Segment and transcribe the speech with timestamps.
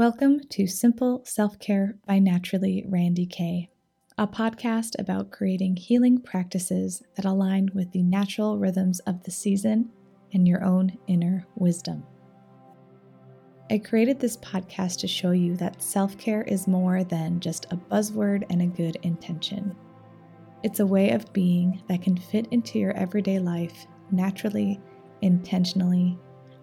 [0.00, 3.68] Welcome to Simple Self Care by Naturally Randy Kay,
[4.16, 9.90] a podcast about creating healing practices that align with the natural rhythms of the season
[10.32, 12.02] and your own inner wisdom.
[13.70, 17.76] I created this podcast to show you that self care is more than just a
[17.76, 19.76] buzzword and a good intention.
[20.62, 24.80] It's a way of being that can fit into your everyday life naturally,
[25.20, 26.18] intentionally,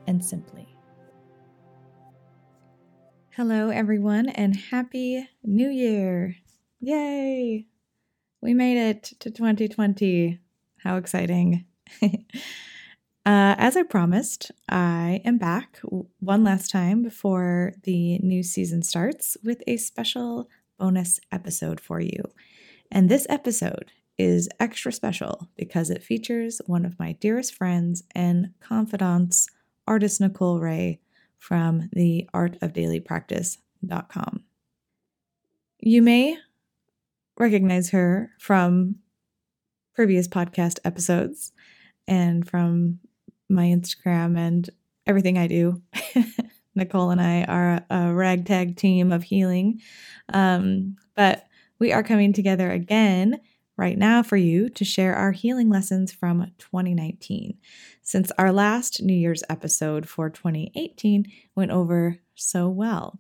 [0.08, 0.67] and simply.
[3.38, 6.38] Hello, everyone, and Happy New Year!
[6.82, 7.68] Yay!
[8.42, 10.40] We made it to 2020.
[10.80, 11.66] How exciting!
[12.02, 12.18] uh,
[13.24, 15.78] as I promised, I am back
[16.20, 20.50] one last time before the new season starts with a special
[20.80, 22.24] bonus episode for you.
[22.92, 28.54] And this episode is extra special because it features one of my dearest friends and
[28.62, 29.48] confidants,
[29.86, 31.02] artist Nicole Ray
[31.38, 34.44] from the artofdailypractice.com.
[35.80, 36.38] You may
[37.38, 38.96] recognize her from
[39.94, 41.52] previous podcast episodes
[42.08, 43.00] and from
[43.50, 44.70] my Instagram and
[45.06, 45.82] everything I do.
[46.76, 49.82] Nicole and I are a ragtag team of healing.
[50.32, 51.48] Um, but
[51.80, 53.40] we are coming together again
[53.78, 57.58] right now for you to share our healing lessons from 2019,
[58.08, 63.20] since our last New Year's episode for 2018 went over so well.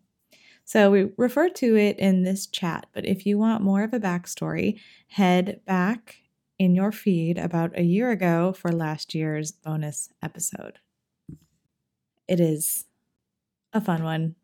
[0.63, 3.99] So we refer to it in this chat, but if you want more of a
[3.99, 6.21] backstory, head back
[6.58, 10.80] in your feed about a year ago for last year's bonus episode.
[12.25, 12.85] It is
[13.73, 14.35] a fun one,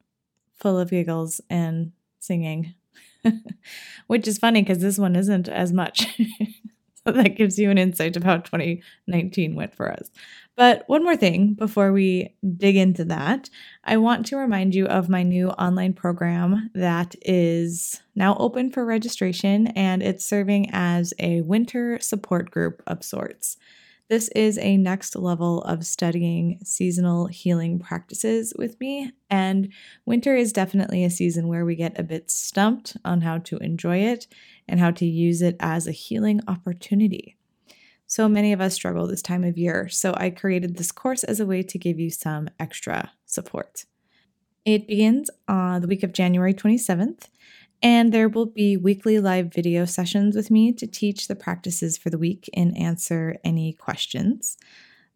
[0.56, 2.76] full of giggles and singing.
[4.08, 6.06] which is funny because this one isn't as much.
[7.06, 10.10] so that gives you an insight of how 2019 went for us.
[10.56, 13.50] But one more thing before we dig into that,
[13.84, 18.86] I want to remind you of my new online program that is now open for
[18.86, 23.58] registration and it's serving as a winter support group of sorts.
[24.10, 29.12] This is a next level of studying seasonal healing practices with me.
[29.30, 29.72] And
[30.06, 34.00] winter is definitely a season where we get a bit stumped on how to enjoy
[34.00, 34.28] it
[34.68, 37.38] and how to use it as a healing opportunity.
[38.08, 39.90] So many of us struggle this time of year.
[39.90, 43.86] So I created this course as a way to give you some extra support.
[44.66, 47.28] It begins on the week of January 27th
[47.84, 52.10] and there will be weekly live video sessions with me to teach the practices for
[52.10, 54.58] the week and answer any questions.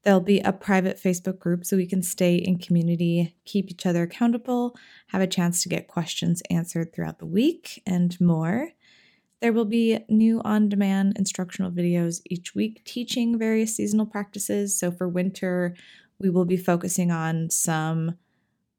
[0.03, 4.03] There'll be a private Facebook group so we can stay in community, keep each other
[4.03, 4.75] accountable,
[5.07, 8.71] have a chance to get questions answered throughout the week, and more.
[9.41, 14.77] There will be new on demand instructional videos each week teaching various seasonal practices.
[14.77, 15.75] So for winter,
[16.19, 18.15] we will be focusing on some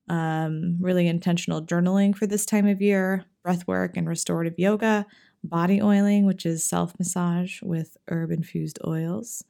[0.08, 5.06] um, really intentional journaling for this time of year, breath work and restorative yoga,
[5.44, 9.44] body oiling, which is self massage with herb infused oils.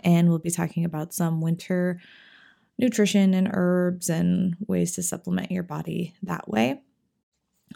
[0.00, 2.00] And we'll be talking about some winter
[2.78, 6.80] nutrition and herbs and ways to supplement your body that way.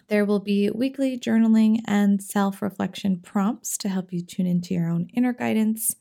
[0.08, 4.88] There will be weekly journaling and self reflection prompts to help you tune into your
[4.88, 5.96] own inner guidance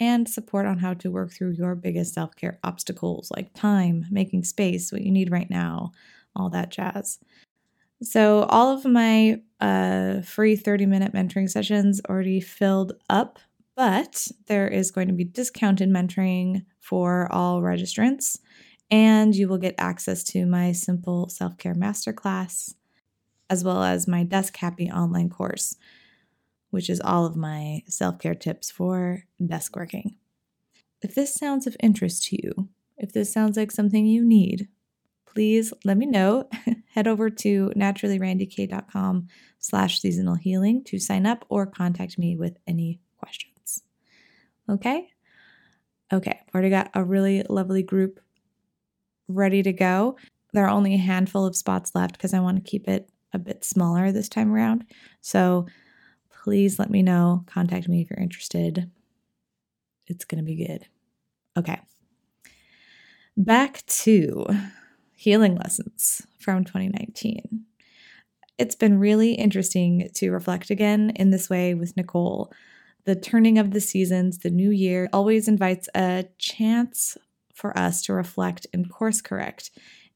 [0.00, 4.44] and support on how to work through your biggest self care obstacles like time, making
[4.44, 5.92] space, what you need right now,
[6.34, 7.18] all that jazz.
[8.02, 13.38] So, all of my uh, free 30 minute mentoring sessions already filled up,
[13.76, 18.38] but there is going to be discounted mentoring for all registrants,
[18.90, 22.74] and you will get access to my simple self care masterclass
[23.54, 25.76] as well as my Desk Happy online course
[26.74, 30.16] which is all of my self care tips for desk working.
[31.02, 34.66] If this sounds of interest to you, if this sounds like something you need,
[35.24, 36.48] please let me know.
[36.94, 39.28] Head over to naturallyrandyk.com
[39.60, 43.82] slash seasonal healing to sign up or contact me with any questions.
[44.68, 45.10] Okay?
[46.12, 48.18] Okay, I've already got a really lovely group
[49.28, 50.16] ready to go.
[50.52, 53.38] There are only a handful of spots left because I want to keep it a
[53.38, 54.84] bit smaller this time around.
[55.20, 55.66] So
[56.42, 57.44] please let me know.
[57.46, 58.90] Contact me if you're interested.
[60.06, 60.86] It's going to be good.
[61.56, 61.80] Okay.
[63.36, 64.46] Back to
[65.16, 67.64] healing lessons from 2019.
[68.58, 72.52] It's been really interesting to reflect again in this way with Nicole.
[73.04, 77.16] The turning of the seasons, the new year, always invites a chance
[77.52, 79.70] for us to reflect and course correct.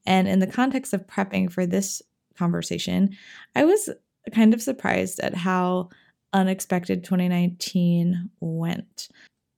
[0.05, 2.01] And in the context of prepping for this
[2.39, 3.15] conversation,
[3.55, 3.89] I was
[4.33, 5.89] kind of surprised at how
[6.33, 9.09] unexpected 2019 went.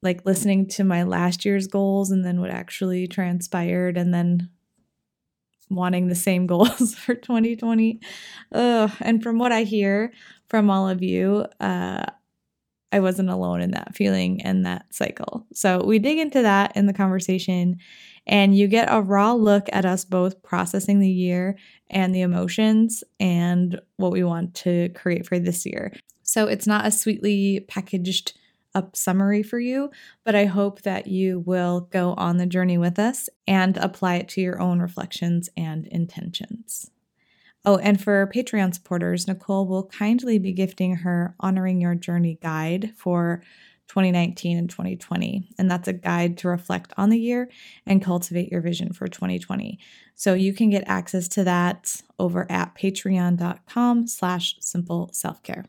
[0.02, 4.50] Like listening to my last year's goals and then what actually transpired, and then
[5.70, 8.02] wanting the same goals for 2020.
[8.52, 8.92] Ugh.
[9.00, 10.12] And from what I hear
[10.48, 12.06] from all of you, uh,
[12.92, 15.46] I wasn't alone in that feeling and that cycle.
[15.54, 17.78] So we dig into that in the conversation,
[18.28, 21.58] and you get a raw look at us both processing the year
[21.90, 25.92] and the emotions and what we want to create for this year.
[26.24, 28.34] So it's not a sweetly packaged
[28.74, 29.92] up summary for you,
[30.24, 34.30] but I hope that you will go on the journey with us and apply it
[34.30, 36.90] to your own reflections and intentions.
[37.64, 42.94] Oh, and for Patreon supporters, Nicole will kindly be gifting her Honoring Your Journey guide
[42.96, 43.44] for
[43.92, 45.50] 2019 and 2020.
[45.58, 47.50] And that's a guide to reflect on the year
[47.86, 49.78] and cultivate your vision for 2020.
[50.16, 55.66] So you can get access to that over at patreon.com slash simple self-care.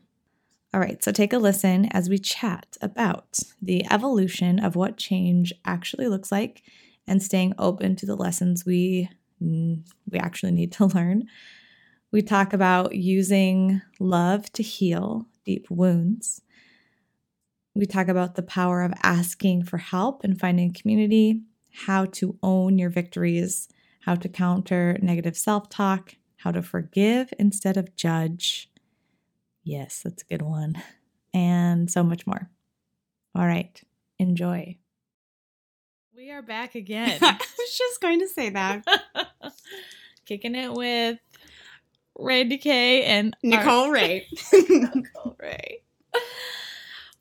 [0.73, 5.51] All right, so take a listen as we chat about the evolution of what change
[5.65, 6.63] actually looks like
[7.05, 9.09] and staying open to the lessons we
[9.41, 11.25] we actually need to learn.
[12.13, 16.42] We talk about using love to heal deep wounds.
[17.75, 21.41] We talk about the power of asking for help and finding community,
[21.85, 23.67] how to own your victories,
[24.01, 28.69] how to counter negative self talk, how to forgive instead of judge,
[29.63, 30.81] Yes, that's a good one.
[31.33, 32.49] And so much more.
[33.33, 33.81] All right,
[34.19, 34.77] enjoy.
[36.15, 37.17] We are back again.
[37.21, 38.85] I was just going to say that.
[40.25, 41.19] Kicking it with
[42.17, 44.27] Randy Kay and Nicole Ray.
[44.53, 45.82] Nicole Ray.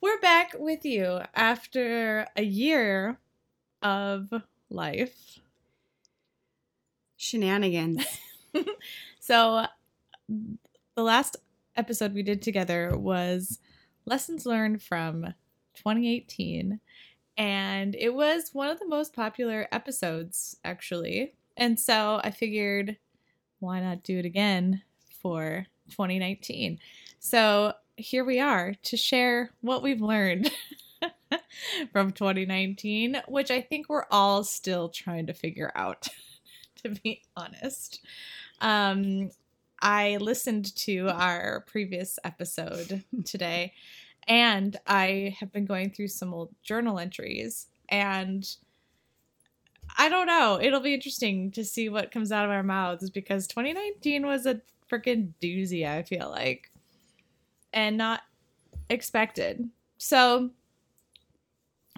[0.03, 3.19] We're back with you after a year
[3.83, 4.33] of
[4.69, 5.39] life.
[7.17, 8.05] Shenanigans.
[9.21, 9.65] so,
[10.29, 11.37] the last
[11.77, 13.61] episode we did together was
[14.05, 15.23] lessons learned from
[15.77, 16.81] 2018
[17.37, 21.35] and it was one of the most popular episodes actually.
[21.57, 22.97] And so i figured
[23.61, 24.83] why not do it again
[25.21, 26.81] for 2019
[27.21, 30.51] so here we are to share what we've learned
[31.93, 36.09] from 2019 which i think we're all still trying to figure out
[36.83, 38.01] to be honest
[38.61, 39.31] um
[39.83, 43.73] I listened to our previous episode today
[44.29, 48.49] and I have been going through some old journal entries and
[49.99, 50.59] I don't know.
[50.63, 54.61] It'll be interesting to see what comes out of our mouths because 2019 was a
[54.91, 56.71] freaking doozy, I feel like,
[57.73, 58.23] and not
[58.89, 59.69] expected.
[59.99, 60.51] So,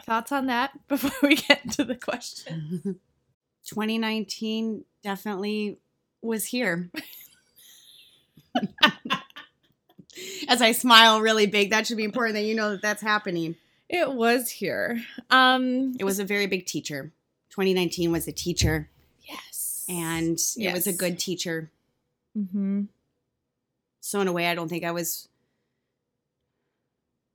[0.02, 3.00] thoughts on that before we get to the question?
[3.64, 5.78] 2019 definitely
[6.22, 6.90] was here.
[10.48, 13.56] As I smile really big, that should be important that you know that that's happening.
[13.88, 15.02] It was here.
[15.30, 17.10] Um it was a very big teacher.
[17.50, 18.90] 2019 was a teacher.
[19.22, 19.84] Yes.
[19.88, 21.70] And it was a good teacher.
[22.36, 22.82] Mm-hmm.
[24.00, 25.28] So in a way I don't think I was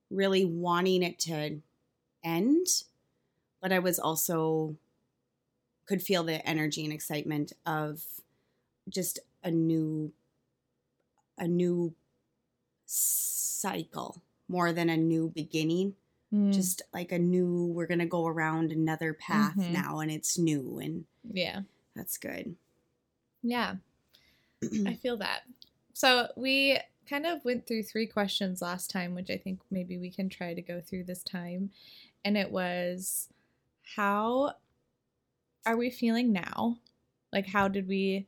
[0.09, 1.59] really wanting it to
[2.23, 2.67] end,
[3.61, 4.75] but I was also
[5.85, 8.03] could feel the energy and excitement of
[8.87, 10.11] just a new
[11.37, 11.93] a new
[12.85, 15.95] cycle more than a new beginning.
[16.33, 16.53] Mm.
[16.53, 19.73] Just like a new, we're going to go around another path mm-hmm.
[19.73, 20.79] now and it's new.
[20.79, 21.61] And yeah,
[21.95, 22.55] that's good.
[23.41, 23.75] Yeah,
[24.85, 25.41] I feel that.
[25.93, 26.77] So we
[27.09, 30.53] kind of went through three questions last time, which I think maybe we can try
[30.53, 31.71] to go through this time.
[32.23, 33.29] And it was,
[33.95, 34.53] how
[35.65, 36.77] are we feeling now?
[37.31, 38.27] Like, how did we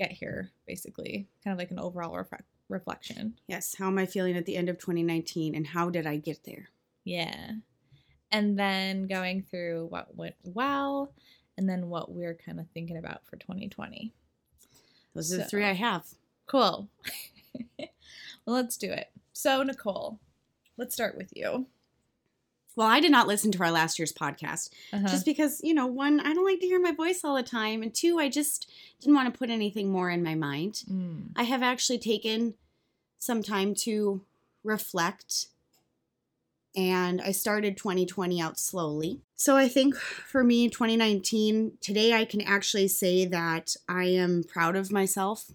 [0.00, 3.34] get here, basically, kind of like an overall ref- reflection.
[3.46, 3.74] Yes.
[3.78, 6.70] How am I feeling at the end of 2019 and how did I get there?
[7.04, 7.50] Yeah.
[8.32, 11.12] And then going through what went well
[11.58, 14.12] and then what we're kind of thinking about for 2020.
[15.14, 16.06] Those so, are the three I have.
[16.46, 16.88] Cool.
[17.78, 19.10] well, let's do it.
[19.32, 20.18] So, Nicole,
[20.76, 21.66] let's start with you.
[22.76, 25.08] Well, I did not listen to our last year's podcast uh-huh.
[25.08, 27.82] just because, you know, one, I don't like to hear my voice all the time.
[27.82, 30.84] And two, I just didn't want to put anything more in my mind.
[30.90, 31.30] Mm.
[31.36, 32.54] I have actually taken
[33.18, 34.22] some time to
[34.64, 35.48] reflect
[36.76, 39.20] and I started 2020 out slowly.
[39.34, 44.76] So I think for me, 2019, today I can actually say that I am proud
[44.76, 45.50] of myself,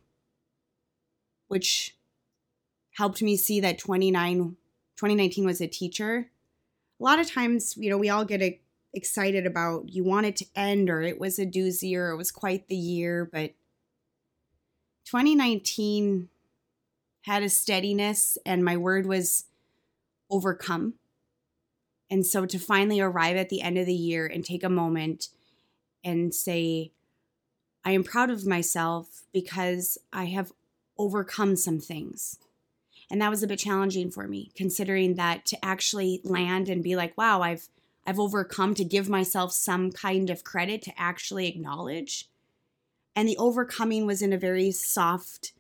[1.55, 1.95] which
[2.97, 4.57] helped me see that 29,
[4.97, 6.29] 2019 was a teacher
[6.99, 8.59] a lot of times, you know, we all get
[8.93, 12.31] excited about you want it to end or it was a doozy or it was
[12.31, 13.51] quite the year, but
[15.05, 16.29] 2019
[17.23, 19.45] had a steadiness and my word was
[20.29, 20.93] overcome.
[22.09, 25.29] And so to finally arrive at the end of the year and take a moment
[26.03, 26.91] and say,
[27.83, 30.53] I am proud of myself because I have
[30.97, 32.39] overcome some things.
[33.09, 36.95] And that was a bit challenging for me, considering that to actually land and be
[36.95, 37.69] like, wow, I've
[38.07, 42.29] I've overcome to give myself some kind of credit to actually acknowledge.
[43.15, 45.53] And the overcoming was in a very soft,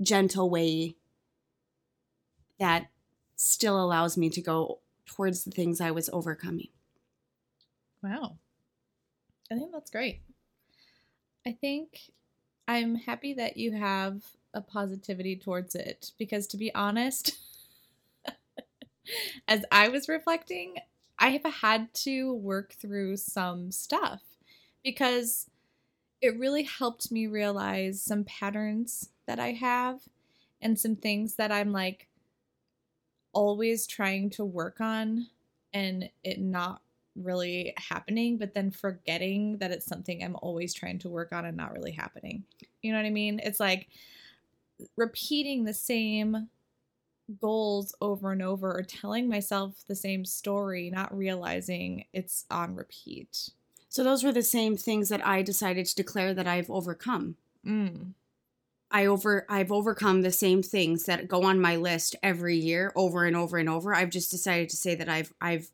[0.00, 0.94] gentle way
[2.58, 2.86] that
[3.36, 6.68] still allows me to go towards the things I was overcoming.
[8.02, 8.36] Wow.
[9.50, 10.22] I think that's great.
[11.46, 12.00] I think
[12.68, 14.22] I'm happy that you have
[14.54, 17.36] a positivity towards it because to be honest,
[19.48, 20.76] as I was reflecting,
[21.18, 24.22] I have had to work through some stuff
[24.82, 25.50] because
[26.20, 30.00] it really helped me realize some patterns that I have
[30.60, 32.08] and some things that I'm like
[33.32, 35.26] always trying to work on
[35.72, 36.82] and it not
[37.16, 41.56] really happening, but then forgetting that it's something I'm always trying to work on and
[41.56, 42.44] not really happening.
[42.82, 43.40] You know what I mean?
[43.42, 43.88] It's like
[44.96, 46.48] repeating the same
[47.40, 53.50] goals over and over or telling myself the same story, not realizing it's on repeat.
[53.88, 57.36] So those were the same things that I decided to declare that I've overcome.
[57.66, 58.12] Mm.
[58.90, 63.24] I over I've overcome the same things that go on my list every year over
[63.24, 63.94] and over and over.
[63.94, 65.70] I've just decided to say that I've I've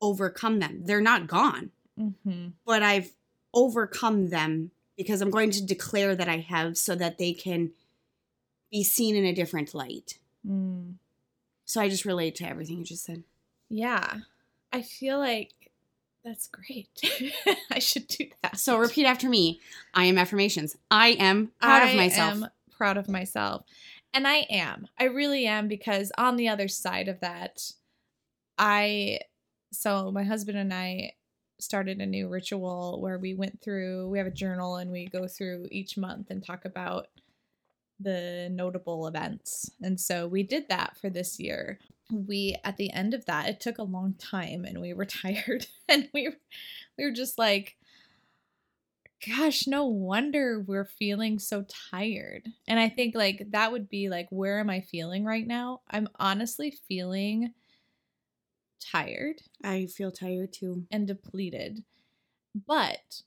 [0.00, 0.82] overcome them.
[0.84, 2.48] They're not gone, mm-hmm.
[2.64, 3.12] but I've
[3.52, 7.72] overcome them because I'm going to declare that I have so that they can
[8.70, 10.18] be seen in a different light.
[10.46, 10.94] Mm.
[11.64, 13.24] So I just relate to everything you just said.
[13.68, 14.18] Yeah.
[14.72, 15.52] I feel like
[16.24, 16.88] that's great.
[17.70, 18.58] I should do that.
[18.58, 19.60] So repeat after me.
[19.94, 20.76] I am affirmations.
[20.90, 22.32] I am proud I of myself.
[22.32, 22.46] I am
[22.76, 23.64] proud of myself.
[24.12, 24.88] And I am.
[24.98, 27.72] I really am because on the other side of that,
[28.58, 29.20] I
[29.72, 31.12] so my husband and I
[31.58, 35.26] started a new ritual where we went through we have a journal and we go
[35.26, 37.08] through each month and talk about
[38.00, 39.70] the notable events.
[39.82, 41.78] And so we did that for this year.
[42.10, 45.66] We at the end of that, it took a long time and we were tired
[45.88, 46.30] and we
[46.98, 47.76] we were just like
[49.26, 52.48] gosh, no wonder we're feeling so tired.
[52.68, 55.80] And I think like that would be like where am I feeling right now?
[55.90, 57.52] I'm honestly feeling
[58.80, 59.42] tired.
[59.64, 61.82] I feel tired too and depleted.
[62.66, 63.22] But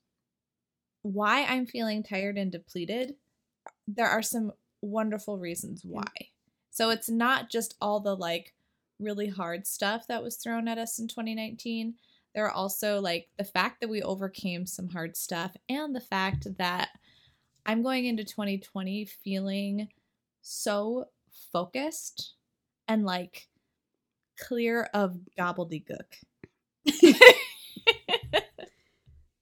[1.01, 3.15] why I'm feeling tired and depleted
[3.95, 6.03] there are some wonderful reasons why.
[6.69, 8.53] So it's not just all the like
[8.99, 11.95] really hard stuff that was thrown at us in 2019.
[12.35, 16.47] There are also like the fact that we overcame some hard stuff and the fact
[16.57, 16.89] that
[17.65, 19.89] I'm going into 2020 feeling
[20.41, 21.05] so
[21.51, 22.33] focused
[22.87, 23.47] and like
[24.39, 26.05] clear of gobbledygook.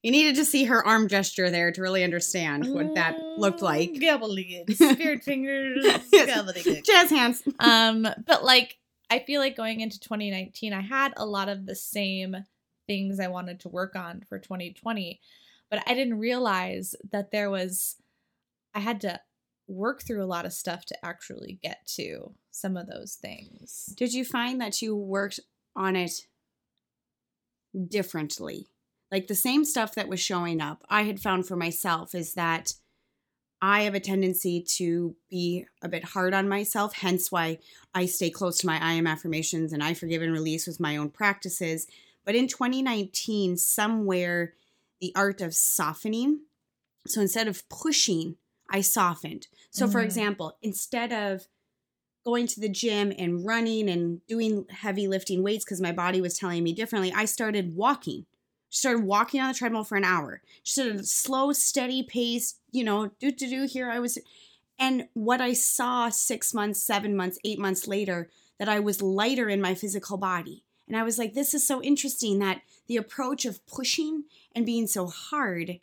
[0.08, 3.90] You needed to see her arm gesture there to really understand what that looked like.
[3.90, 7.44] Mm, gobbledygook, spirit fingers, gobbledygook, jazz hands.
[7.60, 8.78] Um, but like
[9.10, 12.38] I feel like going into 2019, I had a lot of the same
[12.88, 15.20] things I wanted to work on for 2020,
[15.70, 17.98] but I didn't realize that there was
[18.74, 19.20] I had to
[19.68, 23.94] work through a lot of stuff to actually get to some of those things.
[23.98, 25.42] Did you find that you worked
[25.76, 26.28] on it
[27.90, 28.70] differently?
[29.12, 32.74] Like the same stuff that was showing up, I had found for myself is that
[33.62, 37.60] I have a tendency to be a bit hard on myself, hence why
[37.96, 40.98] I stay close to my I am affirmations and I forgive and release with my
[40.98, 41.88] own practices.
[42.26, 44.54] But in 2019, somewhere
[45.00, 46.42] the art of softening.
[47.08, 48.36] So instead of pushing,
[48.70, 49.48] I softened.
[49.72, 49.92] So, mm-hmm.
[49.92, 51.48] for example, instead of
[52.26, 56.38] going to the gym and running and doing heavy lifting weights because my body was
[56.38, 58.26] telling me differently, I started walking.
[58.69, 60.41] She started walking on the treadmill for an hour.
[60.63, 63.63] She started slow, steady pace, you know, do do do.
[63.63, 64.17] Here I was,
[64.77, 69.50] and what I saw six months, seven months, eight months later, that I was lighter
[69.50, 70.63] in my physical body.
[70.88, 74.24] And I was like, this is so interesting that the approach of pushing
[74.55, 75.79] and being so hard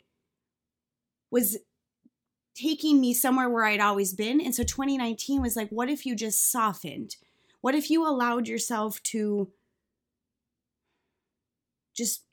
[1.29, 1.57] was
[2.55, 4.41] taking me somewhere where I'd always been.
[4.41, 7.17] And so 2019 was like, what if you just softened?
[7.61, 9.51] What if you allowed yourself to
[11.93, 12.24] just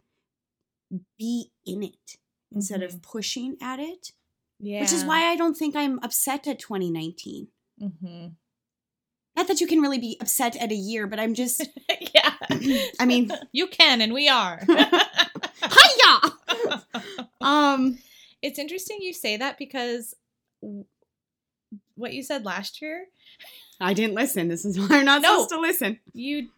[1.19, 2.19] be in it
[2.55, 2.97] instead mm-hmm.
[2.97, 4.13] of pushing at it.
[4.59, 4.81] Yeah.
[4.81, 7.49] Which is why I don't think I'm upset at 2019.
[7.83, 8.27] Mm-hmm.
[9.35, 11.67] Not that you can really be upset at a year, but I'm just.
[12.15, 12.35] yeah.
[13.01, 14.61] I mean, you can, and we are.
[14.69, 16.33] Hiya!
[17.41, 17.99] um,
[18.43, 20.15] it's interesting you say that because
[21.95, 23.07] what you said last year.
[23.81, 24.49] I didn't listen.
[24.49, 26.01] This is why I'm not no, supposed to listen.
[26.13, 26.49] You,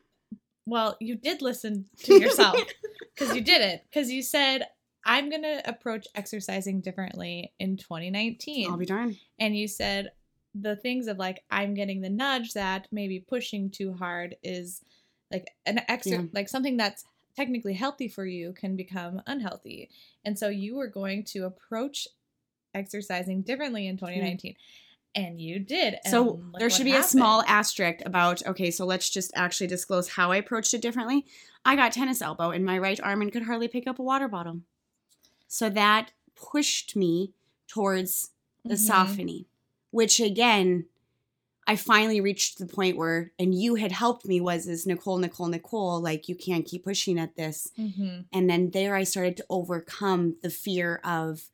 [0.66, 2.56] well, you did listen to yourself
[3.14, 4.66] because you did it because you said
[5.04, 8.70] I'm going to approach exercising differently in 2019.
[8.70, 9.18] I'll be darned.
[9.38, 10.12] And you said
[10.54, 14.80] the things of like, I'm getting the nudge that maybe pushing too hard is
[15.30, 16.28] like an extra, yeah.
[16.32, 17.04] like something that's
[17.36, 19.90] technically healthy for you can become unhealthy.
[20.24, 22.08] And so you were going to approach
[22.72, 24.52] exercising differently in 2019.
[24.52, 24.56] Mm.
[25.14, 25.94] And you did.
[26.04, 27.06] And so there should be happened.
[27.06, 31.24] a small asterisk about okay, so let's just actually disclose how I approached it differently.
[31.64, 34.28] I got tennis elbow in my right arm and could hardly pick up a water
[34.28, 34.60] bottle.
[35.46, 37.32] So that pushed me
[37.68, 38.30] towards
[38.64, 38.84] the mm-hmm.
[38.84, 39.44] softening,
[39.90, 40.86] which again,
[41.66, 45.46] I finally reached the point where, and you had helped me was is Nicole, Nicole,
[45.46, 47.70] Nicole, like you can't keep pushing at this.
[47.78, 48.22] Mm-hmm.
[48.32, 51.44] And then there I started to overcome the fear of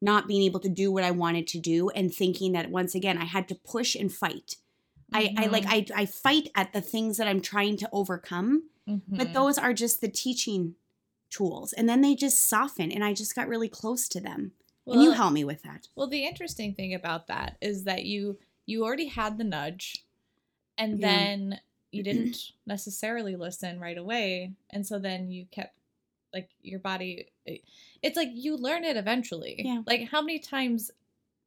[0.00, 3.18] not being able to do what I wanted to do and thinking that once again
[3.18, 4.56] I had to push and fight.
[5.12, 5.38] Mm-hmm.
[5.38, 5.94] I, I like mm-hmm.
[5.94, 9.16] I I fight at the things that I'm trying to overcome, mm-hmm.
[9.16, 10.74] but those are just the teaching
[11.30, 11.72] tools.
[11.72, 14.52] And then they just soften and I just got really close to them.
[14.84, 15.88] Well, and you help me with that.
[15.94, 20.04] Well, the interesting thing about that is that you you already had the nudge
[20.78, 21.06] and yeah.
[21.06, 25.74] then you didn't necessarily listen right away and so then you kept
[26.32, 27.26] like your body
[28.02, 30.90] it's like you learn it eventually yeah like how many times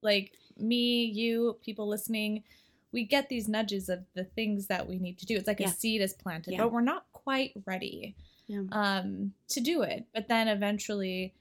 [0.02, 2.44] like me you people listening
[2.92, 5.70] we get these nudges of the things that we need to do it's like yeah.
[5.70, 6.60] a seed is planted yeah.
[6.60, 8.16] but we're not quite ready
[8.48, 8.64] yeah.
[8.72, 11.34] um to do it but then eventually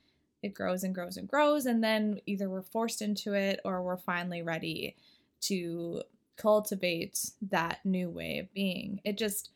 [0.42, 3.96] it grows and grows and grows and then either we're forced into it or we're
[3.96, 4.96] finally ready
[5.40, 6.02] to
[6.36, 9.50] cultivate that new way of being it just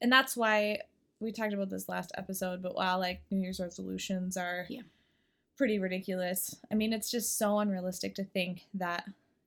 [0.00, 0.78] and that's why
[1.20, 4.82] we talked about this last episode, but while like New Year's resolutions are yeah.
[5.56, 9.04] pretty ridiculous, I mean, it's just so unrealistic to think that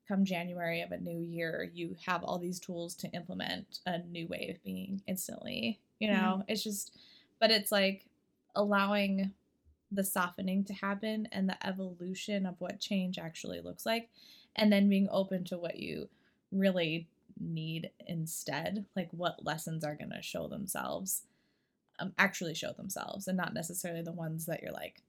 [0.08, 4.28] come January of a new year, you have all these tools to implement a new
[4.28, 5.80] way of being instantly.
[6.00, 6.98] You know, it's just,
[7.40, 8.06] but it's like
[8.56, 9.32] allowing
[9.92, 14.10] the softening to happen and the evolution of what change actually looks like,
[14.56, 16.10] and then being open to what you
[16.52, 17.08] really
[17.40, 21.24] need instead, like what lessons are going to show themselves
[22.00, 25.02] um, actually show themselves and not necessarily the ones that you're like,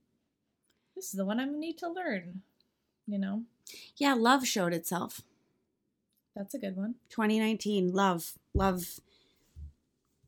[0.95, 2.41] this is the one I need to learn,
[3.07, 3.43] you know?
[3.97, 5.21] Yeah, love showed itself.
[6.35, 6.95] That's a good one.
[7.09, 8.33] 2019, love.
[8.53, 8.99] Love.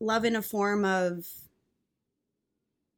[0.00, 1.26] Love in a form of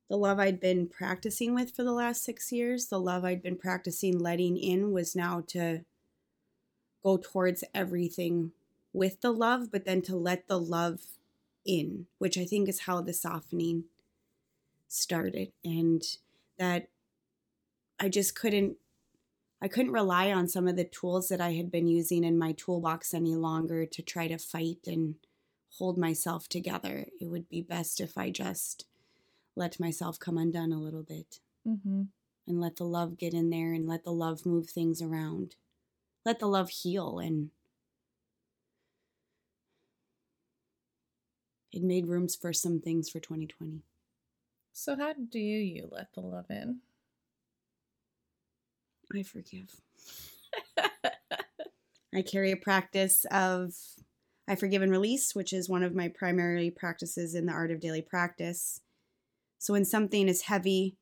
[0.09, 3.57] the love I'd been practicing with for the last six years, the love I'd been
[3.57, 5.85] practicing letting in was now to
[7.03, 8.53] go towards everything
[8.93, 11.01] with the love, but then to let the love
[11.67, 13.85] in, which I think is how the softening
[14.89, 15.53] started.
[15.65, 16.03] And
[16.59, 16.89] that
[17.99, 18.77] I just couldn't
[19.61, 22.53] I couldn't rely on some of the tools that I had been using in my
[22.53, 25.15] toolbox any longer to try to fight and
[25.79, 27.07] hold myself together.
[27.21, 28.85] It would be best if I just
[29.55, 32.03] let myself come undone a little bit mm-hmm.
[32.47, 35.57] and let the love get in there and let the love move things around.
[36.25, 37.51] Let the love heal and
[41.77, 43.83] it made rooms for some things for 2020.
[44.73, 46.79] So, how do you let the love in?
[49.15, 49.81] I forgive.
[52.15, 53.75] I carry a practice of
[54.49, 57.81] I forgive and release, which is one of my primary practices in the art of
[57.81, 58.81] daily practice.
[59.59, 60.97] So, when something is heavy,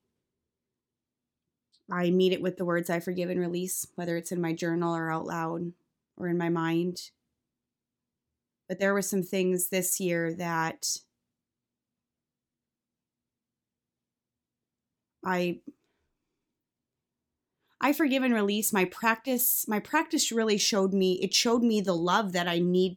[1.91, 4.95] I meet it with the words I forgive and release, whether it's in my journal
[4.95, 5.73] or out loud
[6.17, 7.11] or in my mind.
[8.75, 10.97] But there were some things this year that
[15.25, 15.61] I
[17.81, 18.73] I forgive and release.
[18.73, 22.97] My practice my practice really showed me it showed me the love that I need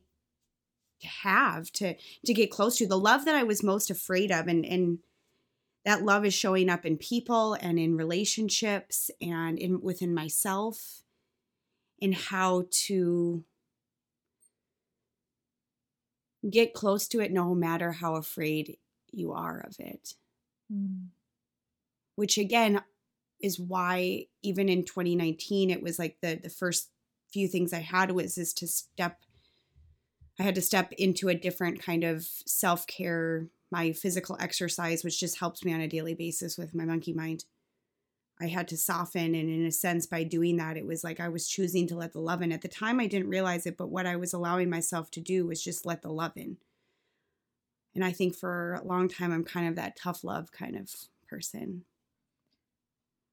[1.02, 1.94] to have to
[2.26, 4.98] to get close to the love that I was most afraid of and and
[5.86, 11.04] that love is showing up in people and in relationships and in within myself
[12.00, 13.46] in how to
[16.50, 18.78] get close to it no matter how afraid
[19.12, 20.14] you are of it.
[20.72, 21.08] Mm.
[22.16, 22.82] Which again
[23.42, 26.90] is why even in 2019 it was like the the first
[27.32, 29.20] few things I had was is to step
[30.40, 35.40] I had to step into a different kind of self-care, my physical exercise which just
[35.40, 37.46] helps me on a daily basis with my monkey mind.
[38.40, 39.34] I had to soften.
[39.34, 42.14] And in a sense, by doing that, it was like I was choosing to let
[42.14, 42.52] the love in.
[42.52, 45.46] At the time, I didn't realize it, but what I was allowing myself to do
[45.46, 46.58] was just let the love in.
[47.96, 50.94] And I think for a long time, I'm kind of that tough love kind of
[51.28, 51.84] person.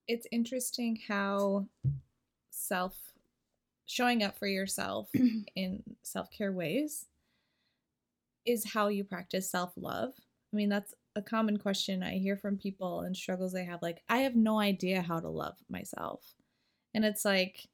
[0.09, 1.67] It's interesting how
[2.51, 2.97] self
[3.85, 5.11] showing up for yourself
[5.57, 7.07] in self care ways
[8.47, 10.15] is how you practice self love.
[10.53, 14.03] I mean, that's a common question I hear from people and struggles they have like
[14.09, 16.35] I have no idea how to love myself.
[16.93, 17.69] And it's like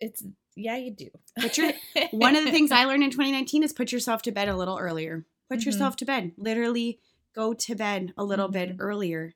[0.00, 0.24] it's
[0.56, 1.08] yeah, you do.
[1.36, 1.72] But you're
[2.10, 4.78] one of the things I learned in 2019 is put yourself to bed a little
[4.78, 5.24] earlier.
[5.48, 5.68] Put mm-hmm.
[5.68, 6.32] yourself to bed.
[6.36, 7.00] Literally
[7.34, 8.70] go to bed a little mm-hmm.
[8.70, 9.34] bit earlier.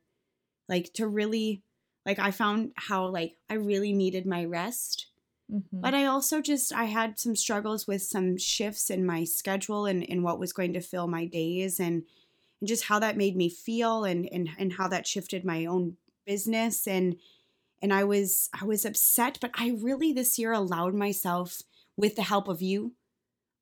[0.69, 1.63] Like to really
[2.05, 5.07] like I found how like I really needed my rest.
[5.51, 5.81] Mm-hmm.
[5.81, 10.09] But I also just I had some struggles with some shifts in my schedule and,
[10.09, 12.03] and what was going to fill my days and
[12.63, 15.97] and just how that made me feel and and and how that shifted my own
[16.25, 17.17] business and
[17.83, 21.63] and I was I was upset, but I really this year allowed myself
[21.97, 22.93] with the help of you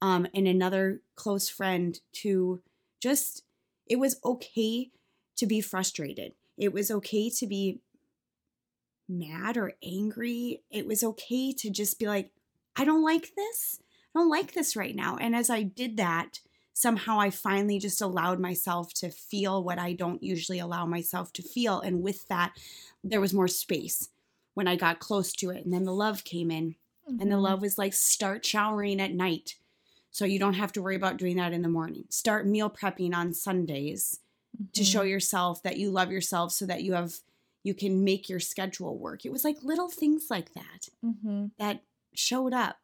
[0.03, 2.61] um and another close friend to
[3.01, 3.43] just
[3.87, 4.91] it was okay
[5.39, 6.35] to be frustrated.
[6.59, 7.81] It was okay to be
[9.09, 10.63] mad or angry.
[10.71, 12.33] It was okay to just be like,
[12.77, 13.81] I don't like this.
[14.15, 15.17] I don't like this right now.
[15.17, 16.41] And as I did that,
[16.81, 21.43] somehow I finally just allowed myself to feel what I don't usually allow myself to
[21.43, 21.81] feel.
[21.81, 22.53] And with that,
[23.05, 24.09] there was more space
[24.55, 25.65] when I got close to it.
[25.65, 26.77] And then the love came in.
[27.09, 27.21] Mm-hmm.
[27.21, 27.45] And the mm-hmm.
[27.45, 29.57] love was like, start showering at night.
[30.11, 32.05] So you don't have to worry about doing that in the morning.
[32.09, 34.21] Start meal prepping on Sundays
[34.57, 34.71] mm-hmm.
[34.73, 35.09] to show mm-hmm.
[35.09, 37.15] yourself that you love yourself so that you have
[37.63, 39.27] you can make your schedule work.
[39.27, 41.47] It was like little things like that mm-hmm.
[41.59, 41.83] that
[42.15, 42.79] showed up.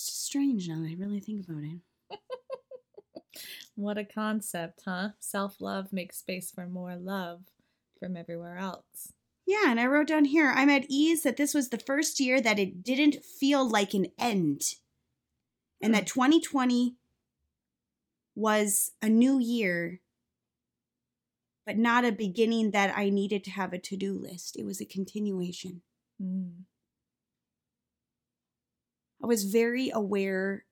[0.00, 2.18] It's just strange now that I really think about it.
[3.74, 5.10] what a concept, huh?
[5.18, 7.42] Self love makes space for more love
[7.98, 9.12] from everywhere else.
[9.46, 12.40] Yeah, and I wrote down here I'm at ease that this was the first year
[12.40, 14.76] that it didn't feel like an end,
[15.82, 16.96] and that 2020
[18.34, 20.00] was a new year
[21.66, 24.56] but not a beginning that I needed to have a to do list.
[24.58, 25.82] It was a continuation.
[26.20, 26.64] Mm.
[29.22, 30.64] I was very aware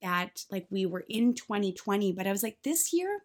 [0.00, 3.20] that like we were in 2020, but I was like, this year,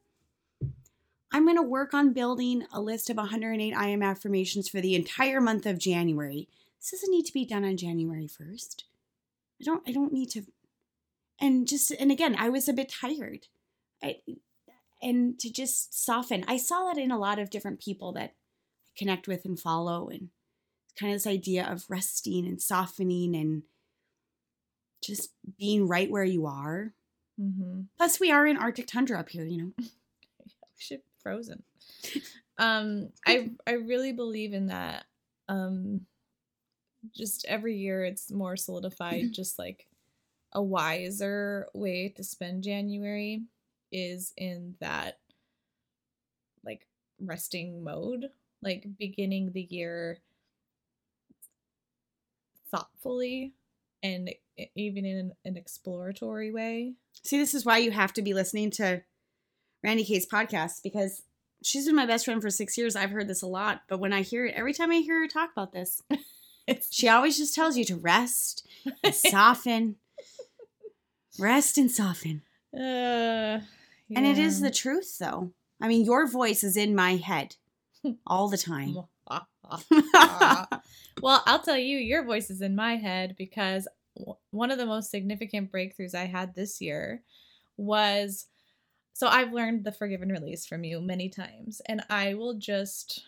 [1.32, 4.96] I'm going to work on building a list of 108 I am affirmations for the
[4.96, 6.48] entire month of January.
[6.80, 8.84] This doesn't need to be done on January 1st.
[9.60, 10.44] I don't I don't need to
[11.40, 13.48] and just and again, I was a bit tired.
[14.02, 14.18] I
[15.02, 16.44] and to just soften.
[16.48, 20.10] I saw that in a lot of different people that I connect with and follow,
[20.10, 20.30] and
[20.98, 23.64] kind of this idea of resting and softening and
[25.02, 26.94] just being right where you are.
[27.40, 27.82] Mm-hmm.
[27.98, 29.72] Plus, we are in Arctic tundra up here, you know.
[29.80, 29.88] we
[30.78, 31.64] should frozen.
[32.58, 35.06] um, I I really believe in that.
[35.48, 36.02] Um,
[37.16, 39.26] just every year, it's more solidified.
[39.34, 39.88] just like
[40.54, 43.44] a wiser way to spend January
[43.92, 45.20] is in that
[46.66, 46.88] like
[47.20, 48.30] resting mode,
[48.62, 50.18] like beginning the year
[52.72, 53.54] thoughtfully
[54.04, 54.30] and
[54.76, 56.94] even in an exploratory way.
[57.24, 59.02] See, this is why you have to be listening to
[59.84, 61.24] Randy Kay's podcast because
[61.64, 62.96] she's been my best friend for six years.
[62.96, 65.28] I've heard this a lot, but when I hear it, every time I hear her
[65.28, 66.02] talk about this,
[66.90, 68.68] she always just tells you to rest
[69.04, 69.96] and soften,
[71.40, 72.42] rest and soften.
[72.74, 73.62] Uh,
[74.10, 74.20] yeah.
[74.20, 75.52] And it is the truth, though.
[75.82, 77.56] I mean, your voice is in my head
[78.28, 78.98] all the time.
[79.70, 80.82] Ah.
[81.22, 83.88] well, I'll tell you, your voice is in my head because
[84.52, 87.22] one of the most significant breakthroughs I had this year
[87.78, 88.48] was
[89.14, 93.24] so I've learned the forgive and release from you many times, and I will just,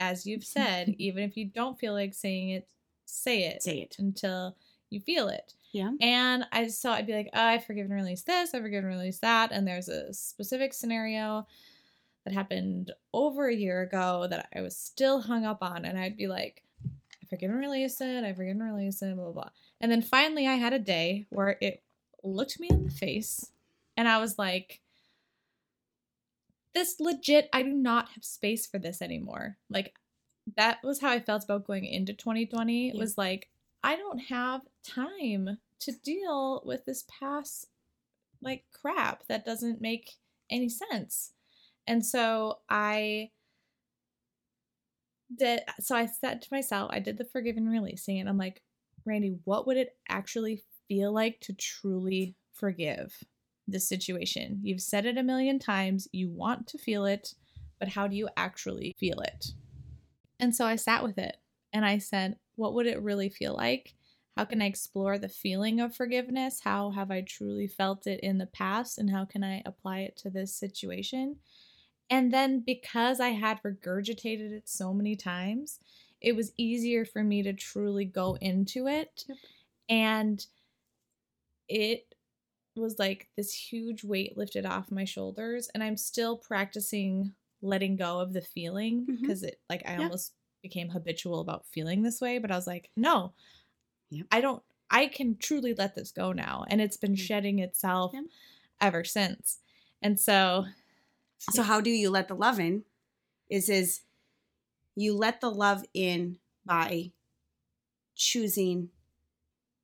[0.00, 2.66] as you've said, even if you don't feel like saying it,
[3.04, 3.62] say it.
[3.62, 4.56] Say it until
[4.90, 5.54] you feel it.
[5.72, 5.92] Yeah.
[6.00, 8.92] And I thought I'd be like, oh, I forgive and release this, I forgive and
[8.92, 9.52] release that.
[9.52, 11.46] And there's a specific scenario
[12.28, 15.86] that happened over a year ago that I was still hung up on.
[15.86, 19.24] And I'd be like, I forgive and release it, I forgive and release it, blah,
[19.24, 19.50] blah, blah.
[19.80, 21.82] And then finally I had a day where it
[22.22, 23.50] looked me in the face
[23.96, 24.80] and I was like,
[26.74, 29.56] this legit, I do not have space for this anymore.
[29.70, 29.94] Like,
[30.56, 32.88] that was how I felt about going into 2020.
[32.88, 32.94] Yeah.
[32.94, 33.48] It was like,
[33.82, 37.68] I don't have time to deal with this past
[38.42, 40.16] like crap that doesn't make
[40.50, 41.32] any sense.
[41.88, 43.30] And so I
[45.34, 48.62] did so I said to myself, I did the forgive and releasing and I'm like,
[49.06, 53.24] Randy, what would it actually feel like to truly forgive
[53.66, 54.60] this situation?
[54.62, 57.34] You've said it a million times, you want to feel it,
[57.78, 59.46] but how do you actually feel it?
[60.38, 61.38] And so I sat with it
[61.72, 63.94] and I said, what would it really feel like?
[64.36, 66.60] How can I explore the feeling of forgiveness?
[66.62, 68.98] How have I truly felt it in the past?
[68.98, 71.36] And how can I apply it to this situation?
[72.10, 75.78] And then because I had regurgitated it so many times,
[76.20, 79.24] it was easier for me to truly go into it.
[79.28, 79.38] Yep.
[79.90, 80.46] And
[81.68, 82.14] it
[82.76, 88.20] was like this huge weight lifted off my shoulders and I'm still practicing letting go
[88.20, 89.48] of the feeling because mm-hmm.
[89.48, 93.32] it like I almost became habitual about feeling this way, but I was like, no.
[94.10, 94.26] Yep.
[94.30, 97.18] I don't I can truly let this go now and it's been mm.
[97.18, 98.14] shedding itself
[98.80, 99.58] ever since.
[100.00, 100.66] And so
[101.38, 102.84] so how do you let the love in?
[103.48, 104.02] Is is
[104.94, 107.12] you let the love in by
[108.14, 108.90] choosing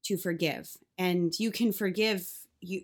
[0.03, 0.77] to forgive.
[0.99, 2.29] And you can forgive
[2.61, 2.83] you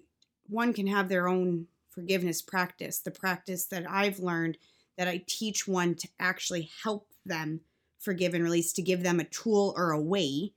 [0.48, 2.98] one can have their own forgiveness practice.
[2.98, 4.59] The practice that I've learned
[4.96, 7.61] that I teach one to actually help them
[7.98, 10.52] forgive and release, to give them a tool or a way,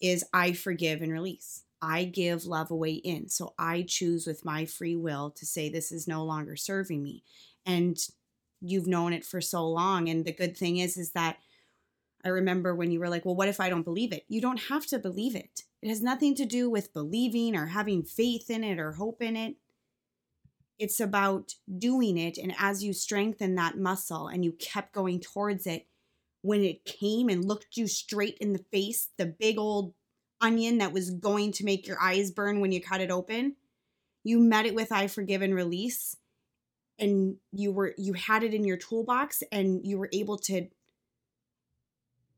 [0.00, 1.62] is I forgive and release.
[1.82, 3.28] I give love away in.
[3.28, 7.24] So I choose with my free will to say, this is no longer serving me.
[7.66, 7.98] And
[8.60, 10.08] you've known it for so long.
[10.08, 11.38] And the good thing is, is that
[12.24, 14.24] I remember when you were like, well, what if I don't believe it?
[14.28, 15.62] You don't have to believe it.
[15.82, 19.34] It has nothing to do with believing or having faith in it or hope in
[19.34, 19.56] it.
[20.78, 22.38] It's about doing it.
[22.38, 25.88] And as you strengthen that muscle and you kept going towards it,
[26.42, 29.94] when it came and looked you straight in the face, the big old
[30.42, 33.56] onion that was going to make your eyes burn when you cut it open,
[34.24, 36.16] you met it with I forgive and release
[36.98, 40.68] and you were you had it in your toolbox and you were able to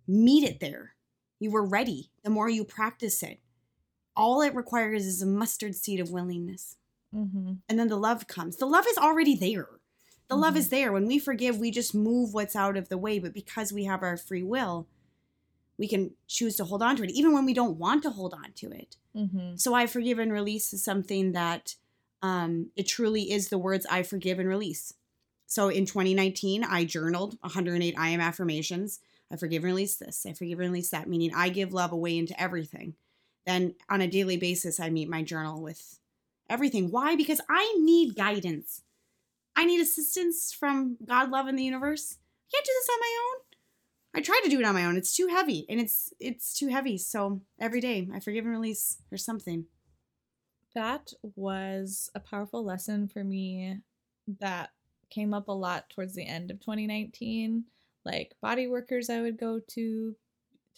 [0.07, 0.95] meet it there.
[1.41, 3.41] You were ready the more you practice it.
[4.17, 6.77] All it requires is a mustard seed of willingness.
[7.15, 7.55] Mm-hmm.
[7.69, 8.57] And then the love comes.
[8.57, 9.69] The love is already there.
[10.29, 10.43] The mm-hmm.
[10.43, 10.93] love is there.
[10.93, 13.19] When we forgive, we just move what's out of the way.
[13.19, 14.87] But because we have our free will,
[15.79, 18.35] we can choose to hold on to it, even when we don't want to hold
[18.35, 18.97] on to it.
[19.17, 19.57] Mm-hmm.
[19.57, 21.75] So I forgive and release is something that
[22.23, 24.95] um, it truly is the words I forgive and release.
[25.47, 29.01] So in 2019, I journaled 108 I am affirmations.
[29.33, 30.25] I forgive and release this.
[30.27, 32.95] I forgive and release that, meaning I give love away into everything.
[33.47, 35.99] Then on a daily basis, I meet my journal with
[36.49, 36.91] everything.
[36.91, 37.15] Why?
[37.17, 38.83] Because I need guidance.
[39.57, 42.17] I need assistance from God, love, and the universe.
[42.19, 43.44] I can't do this on my own.
[44.15, 44.97] I try to do it on my own.
[44.97, 46.99] It's too heavy, and it's it's too heavy.
[46.99, 48.99] So every day, I forgive and release.
[49.11, 49.67] or something.
[50.75, 53.79] That was a powerful lesson for me.
[54.41, 54.71] That
[55.11, 57.65] came up a lot towards the end of 2019
[58.05, 60.15] like body workers I would go to,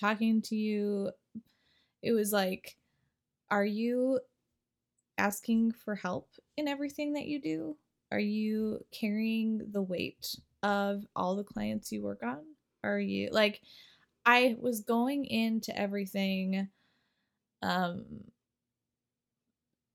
[0.01, 1.11] talking to you.
[2.03, 2.77] It was like,
[3.51, 4.21] are you
[5.19, 7.77] asking for help in everything that you do?
[8.13, 12.56] Are you carrying the weight of all the clients you work on?
[12.87, 13.61] Are you like,
[14.25, 16.69] I was going into everything
[17.63, 18.05] um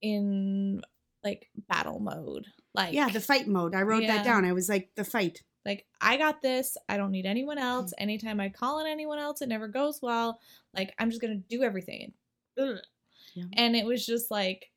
[0.00, 0.82] in
[1.22, 4.16] like battle mode like yeah the fight mode i wrote yeah.
[4.16, 6.76] that down i was like the fight like, I got this.
[6.88, 7.90] I don't need anyone else.
[7.90, 8.02] Mm.
[8.02, 10.40] Anytime I call on anyone else, it never goes well.
[10.74, 12.12] Like, I'm just going to do everything.
[12.56, 13.44] Yeah.
[13.54, 14.70] And it was just like,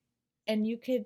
[0.48, 1.06] and you could,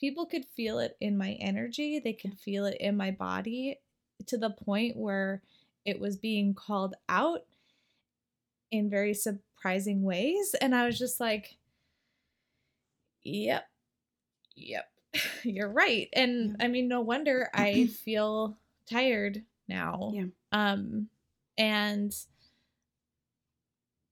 [0.00, 2.00] people could feel it in my energy.
[2.02, 3.78] They could feel it in my body
[4.26, 5.42] to the point where
[5.84, 7.42] it was being called out
[8.70, 10.54] in very surprising ways.
[10.60, 11.56] And I was just like,
[13.22, 13.66] yep,
[14.56, 14.86] yep.
[15.44, 16.08] you're right.
[16.12, 16.64] And yeah.
[16.64, 18.56] I mean, no wonder I feel
[18.90, 20.12] tired now.
[20.14, 20.24] Yeah.
[20.52, 21.08] Um,
[21.56, 22.14] and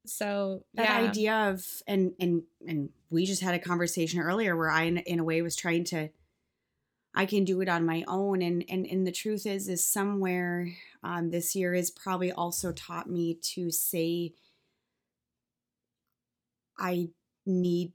[0.06, 1.08] so that yeah.
[1.08, 5.20] idea of and and and we just had a conversation earlier where I in, in
[5.20, 6.08] a way was trying to
[7.14, 10.68] I can do it on my own and and and the truth is is somewhere
[11.02, 14.32] um, this year has probably also taught me to say
[16.78, 17.10] I
[17.44, 17.92] need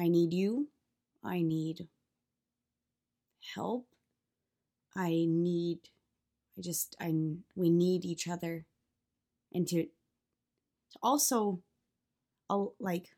[0.00, 0.68] I need you
[1.24, 1.88] I need
[3.54, 3.86] help.
[4.96, 5.78] I need,
[6.58, 7.14] I just, I,
[7.54, 8.66] we need each other.
[9.54, 11.60] And to, to also,
[12.78, 13.10] like,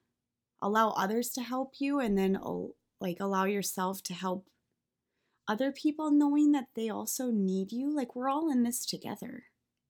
[0.62, 2.38] allow others to help you and then,
[3.00, 4.46] like, allow yourself to help
[5.48, 7.94] other people knowing that they also need you.
[7.94, 9.44] Like, we're all in this together.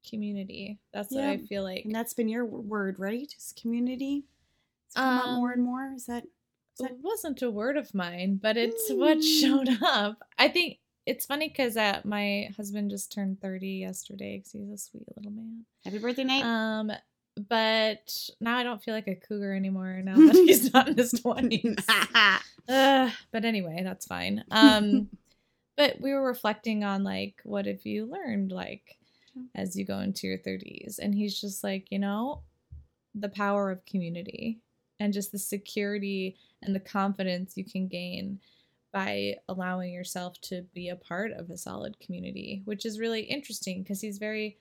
[0.08, 0.78] Community.
[0.92, 1.22] That's yeah.
[1.22, 1.84] what I feel like.
[1.84, 3.32] And that's been your word, right?
[3.36, 4.24] Is community?
[4.86, 5.92] It's come um, more and more.
[5.94, 6.24] Is that
[6.80, 8.98] it wasn't a word of mine, but it's mm.
[8.98, 10.18] what showed up.
[10.38, 14.78] I think it's funny because uh, my husband just turned 30 yesterday because he's a
[14.78, 15.64] sweet little man.
[15.84, 16.44] Happy birthday, Nate.
[16.44, 16.90] Um,
[17.48, 21.12] but now I don't feel like a cougar anymore now that he's not in his
[21.12, 21.84] 20s.
[22.68, 24.44] uh, but anyway, that's fine.
[24.50, 25.08] Um,
[25.76, 28.98] but we were reflecting on like, what have you learned like
[29.36, 29.46] mm.
[29.54, 30.98] as you go into your 30s?
[30.98, 32.42] And he's just like, you know,
[33.14, 34.60] the power of community
[35.00, 38.40] and just the security and the confidence you can gain
[38.92, 43.82] by allowing yourself to be a part of a solid community, which is really interesting
[43.82, 44.56] because he's very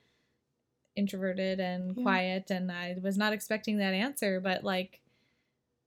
[0.96, 2.02] introverted and yeah.
[2.02, 5.00] quiet and I was not expecting that answer, but like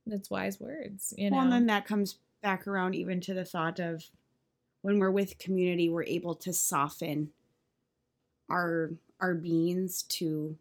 [0.05, 1.37] it's wise words, you know.
[1.37, 4.05] Well, and then that comes back around even to the thought of
[4.81, 7.29] when we're with community, we're able to soften
[8.49, 10.57] our our beings to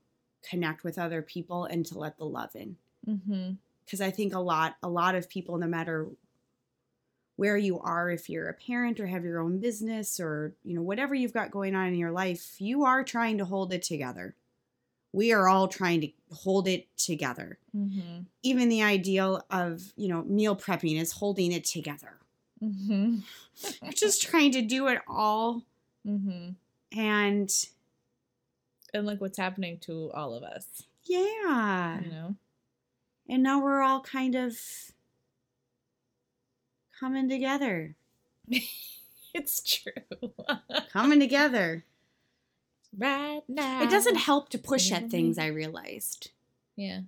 [0.49, 2.77] connect with other people and to let the love in.
[3.05, 4.03] Because mm-hmm.
[4.03, 6.09] I think a lot a lot of people, no matter
[7.37, 10.83] where you are if you're a parent or have your own business or you know
[10.83, 14.35] whatever you've got going on in your life you are trying to hold it together
[15.13, 18.21] we are all trying to hold it together mm-hmm.
[18.43, 22.19] even the ideal of you know meal prepping is holding it together
[22.63, 23.17] mm-hmm.
[23.83, 25.63] we're just trying to do it all
[26.07, 26.51] mm-hmm.
[26.99, 27.67] and
[28.95, 32.35] and look what's happening to all of us yeah you know
[33.29, 34.57] and now we're all kind of
[36.99, 37.95] coming together.
[39.35, 40.33] it's true.
[40.93, 41.85] coming together.
[42.97, 43.83] Right now.
[43.83, 46.31] It doesn't help to push at things, I realized.
[46.77, 47.01] Yeah.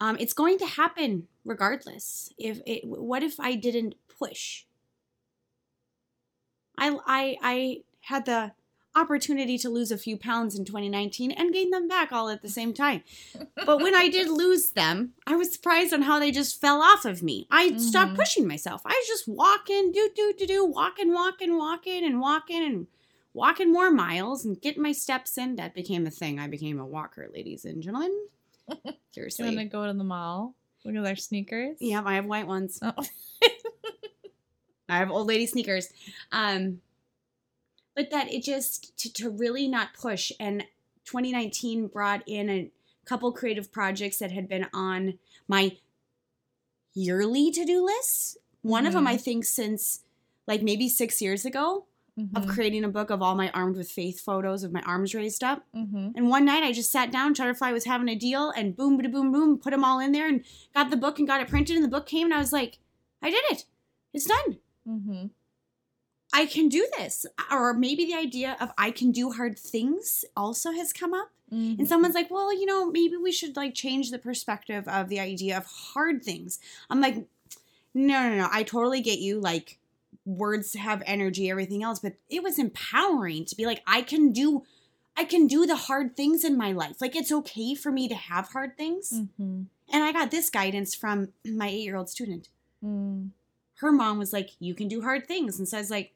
[0.00, 2.32] Um, it's going to happen regardless.
[2.38, 4.64] If it, what if I didn't push?
[6.78, 8.52] I I I had the
[8.96, 12.48] opportunity to lose a few pounds in 2019 and gain them back all at the
[12.48, 13.02] same time.
[13.66, 17.04] but when I did lose them, I was surprised on how they just fell off
[17.04, 17.46] of me.
[17.50, 17.78] I mm-hmm.
[17.78, 18.82] stopped pushing myself.
[18.84, 22.86] I was just walking, do, do, do, do, walking, walking, walking, and walking, and
[23.32, 25.56] walking more miles and getting my steps in.
[25.56, 26.38] That became a thing.
[26.38, 28.26] I became a walker, ladies and gentlemen.
[29.10, 29.50] Seriously.
[29.50, 30.54] You want to go to the mall?
[30.84, 31.78] Look at their sneakers?
[31.80, 32.78] Yeah, I have white ones.
[32.82, 32.92] Oh.
[34.88, 35.92] I have old lady sneakers.
[36.32, 36.80] Um,
[37.94, 40.64] but that it just to, to really not push and
[41.04, 42.70] 2019 brought in a
[43.04, 45.76] couple creative projects that had been on my
[46.94, 48.88] yearly to-do list one mm-hmm.
[48.88, 50.00] of them i think since
[50.46, 51.84] like maybe six years ago
[52.18, 52.36] mm-hmm.
[52.36, 55.44] of creating a book of all my armed with faith photos of my arms raised
[55.44, 56.10] up mm-hmm.
[56.14, 59.10] and one night i just sat down Shutterfly was having a deal and boom boom
[59.10, 60.44] boom boom put them all in there and
[60.74, 62.78] got the book and got it printed and the book came and i was like
[63.20, 63.64] i did it
[64.14, 65.26] it's done mm-hmm.
[66.32, 67.26] I can do this.
[67.50, 71.28] Or maybe the idea of I can do hard things also has come up.
[71.52, 71.80] Mm-hmm.
[71.80, 75.20] And someone's like, well, you know, maybe we should like change the perspective of the
[75.20, 76.58] idea of hard things.
[76.90, 77.26] I'm like,
[77.94, 78.48] no, no, no.
[78.50, 79.38] I totally get you.
[79.38, 79.78] Like,
[80.24, 84.64] words have energy, everything else, but it was empowering to be like, I can do.
[85.16, 87.00] I can do the hard things in my life.
[87.00, 89.12] Like it's okay for me to have hard things.
[89.14, 89.62] Mm-hmm.
[89.92, 92.48] And I got this guidance from my eight year old student.
[92.84, 93.28] Mm.
[93.84, 95.58] Her mom was like, You can do hard things.
[95.58, 96.14] And says, like,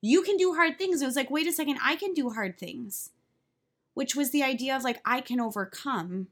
[0.00, 1.02] you can do hard things.
[1.02, 3.10] It was like, wait a second, I can do hard things.
[3.94, 6.28] Which was the idea of like, I can overcome,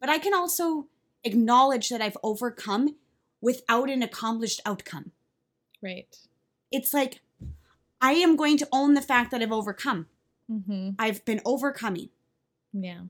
[0.00, 0.86] but I can also
[1.22, 2.96] acknowledge that I've overcome
[3.40, 5.12] without an accomplished outcome.
[5.80, 6.16] Right.
[6.72, 7.20] It's like,
[8.00, 10.06] I am going to own the fact that I've overcome.
[10.50, 10.90] Mm-hmm.
[10.98, 12.08] I've been overcoming.
[12.72, 13.02] Yeah.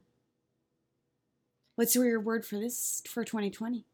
[1.77, 3.87] What's your word for this for 2020?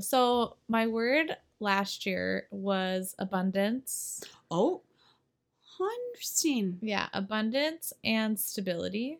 [0.00, 4.22] So, my word last year was abundance.
[4.50, 4.82] Oh,
[6.14, 6.78] interesting.
[6.80, 9.18] Yeah, abundance and stability.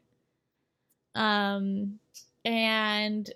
[1.15, 1.99] Um,
[2.45, 3.31] and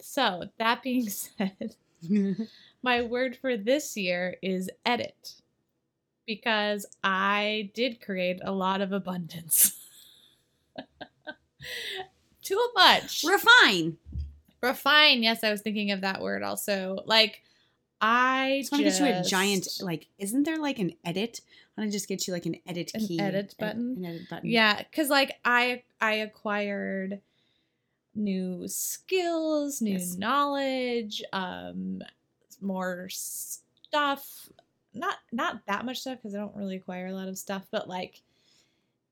[0.00, 1.74] so that being said,
[2.82, 5.34] my word for this year is edit
[6.26, 9.78] because I did create a lot of abundance.
[12.42, 13.24] Too much.
[13.26, 13.96] Refine.
[14.64, 15.22] Refine.
[15.22, 16.98] Yes, I was thinking of that word also.
[17.06, 17.42] Like
[18.00, 20.08] I just want to get you a giant like.
[20.18, 21.40] Isn't there like an edit?
[21.76, 24.14] I want to just get you like an edit an key, edit button, an, an
[24.14, 24.50] edit button.
[24.50, 27.20] Yeah, because like I I acquired
[28.14, 30.16] new skills, new yes.
[30.16, 32.02] knowledge, um,
[32.60, 34.48] more stuff.
[34.92, 37.88] Not not that much stuff because I don't really acquire a lot of stuff, but
[37.88, 38.22] like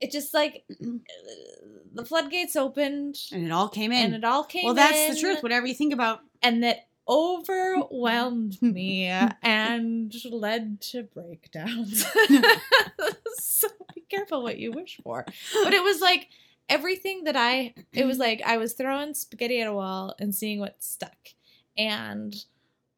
[0.02, 4.64] it just like the floodgates opened and it all came in and it all came
[4.64, 11.02] well that's the truth whatever you think about and that overwhelmed me and led to
[11.02, 12.04] breakdowns.
[13.38, 15.24] so be careful what you wish for.
[15.64, 16.28] But it was like
[16.68, 20.60] everything that I, it was like I was throwing spaghetti at a wall and seeing
[20.60, 21.16] what stuck.
[21.76, 22.34] And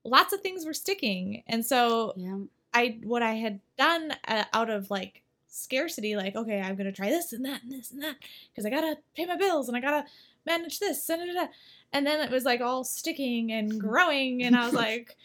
[0.05, 1.43] lots of things were sticking.
[1.47, 2.39] And so yeah.
[2.73, 5.24] I, what I had done uh, out of like
[5.55, 8.17] scarcity, like, okay, I'm going to try this and that and this and that
[8.51, 10.07] because I got to pay my bills and I got to
[10.47, 11.53] manage this and, da, da, da.
[11.93, 15.17] and then it was like all sticking and growing and i was like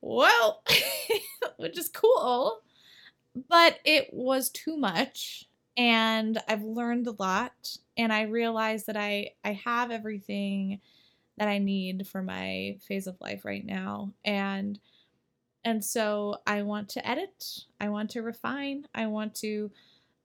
[0.00, 0.62] well
[1.56, 2.60] which is cool
[3.48, 5.46] but it was too much
[5.76, 10.80] and i've learned a lot and i realized that i i have everything
[11.36, 14.78] that i need for my phase of life right now and
[15.64, 19.70] and so i want to edit i want to refine i want to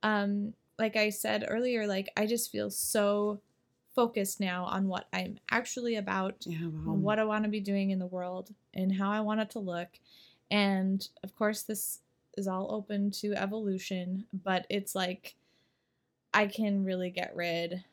[0.02, 3.40] um like i said earlier like i just feel so
[3.94, 6.92] focused now on what I'm actually about, Yeah, wow.
[6.94, 9.58] what I want to be doing in the world, and how I want it to
[9.58, 9.88] look.
[10.50, 11.98] And of course, this
[12.36, 15.34] is all open to evolution, but it's like
[16.32, 17.84] I can really get rid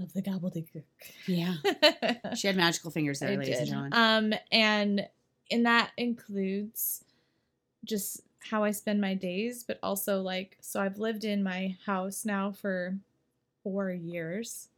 [0.00, 0.84] of the gobbledygook.
[1.26, 1.56] Yeah.
[2.36, 3.92] She had magical fingers there, I ladies and gentlemen.
[3.92, 5.06] Um, and
[5.52, 7.04] and that includes
[7.84, 12.24] just how I spend my days, but also like so I've lived in my house
[12.24, 12.96] now for
[13.62, 14.68] four years.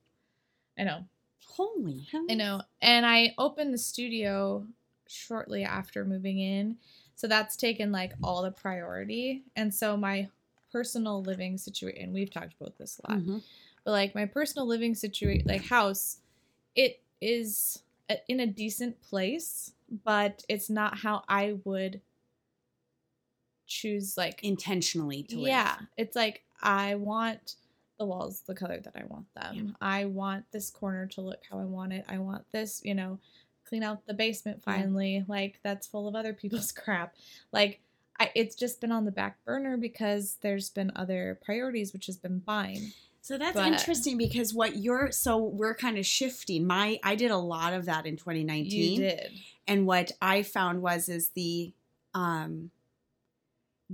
[0.78, 1.04] I know,
[1.46, 2.26] Holy hell.
[2.28, 4.66] I know, and I opened the studio
[5.06, 6.76] shortly after moving in,
[7.14, 10.28] so that's taken like all the priority, and so my
[10.72, 12.12] personal living situation.
[12.12, 13.42] We've talked about this a lot Mhm.
[13.84, 16.18] but like my personal living situation like house
[16.74, 17.82] it is
[18.28, 19.72] in a decent place
[20.04, 22.00] but it's not how i would
[23.66, 25.48] choose like Intentionally to live.
[25.48, 27.56] yeah it's like i want
[27.98, 29.76] the walls the color that i want them.
[29.80, 32.04] I want this corner to look how i want it.
[32.08, 33.18] I want this you know
[33.66, 34.74] clean out the basement Yeah.
[34.74, 37.14] finally like that's full of other people's crap.
[37.52, 37.80] Like
[38.20, 42.16] I, it's just been on the back burner because there's been other priorities which has
[42.16, 42.92] been buying
[43.24, 46.66] So that's But- interesting because what you're so we're kind of shifting.
[46.66, 48.92] My I did a lot of that in 2019.
[48.92, 49.32] you did
[49.66, 51.72] And what I found was is the
[52.12, 52.70] um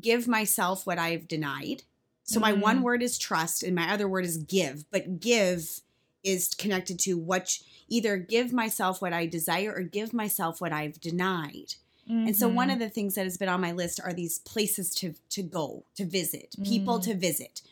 [0.01, 1.85] give myself what I've denied.
[2.25, 2.61] So my Mm.
[2.61, 5.81] one word is trust and my other word is give, but give
[6.25, 11.01] is connected to what either give myself what I desire or give myself what I've
[11.01, 11.75] denied.
[12.09, 12.73] And so one Mhm.
[12.73, 15.85] of the things that has been on my list are these places to to go,
[15.95, 17.05] to visit, people Mm.
[17.05, 17.63] to visit.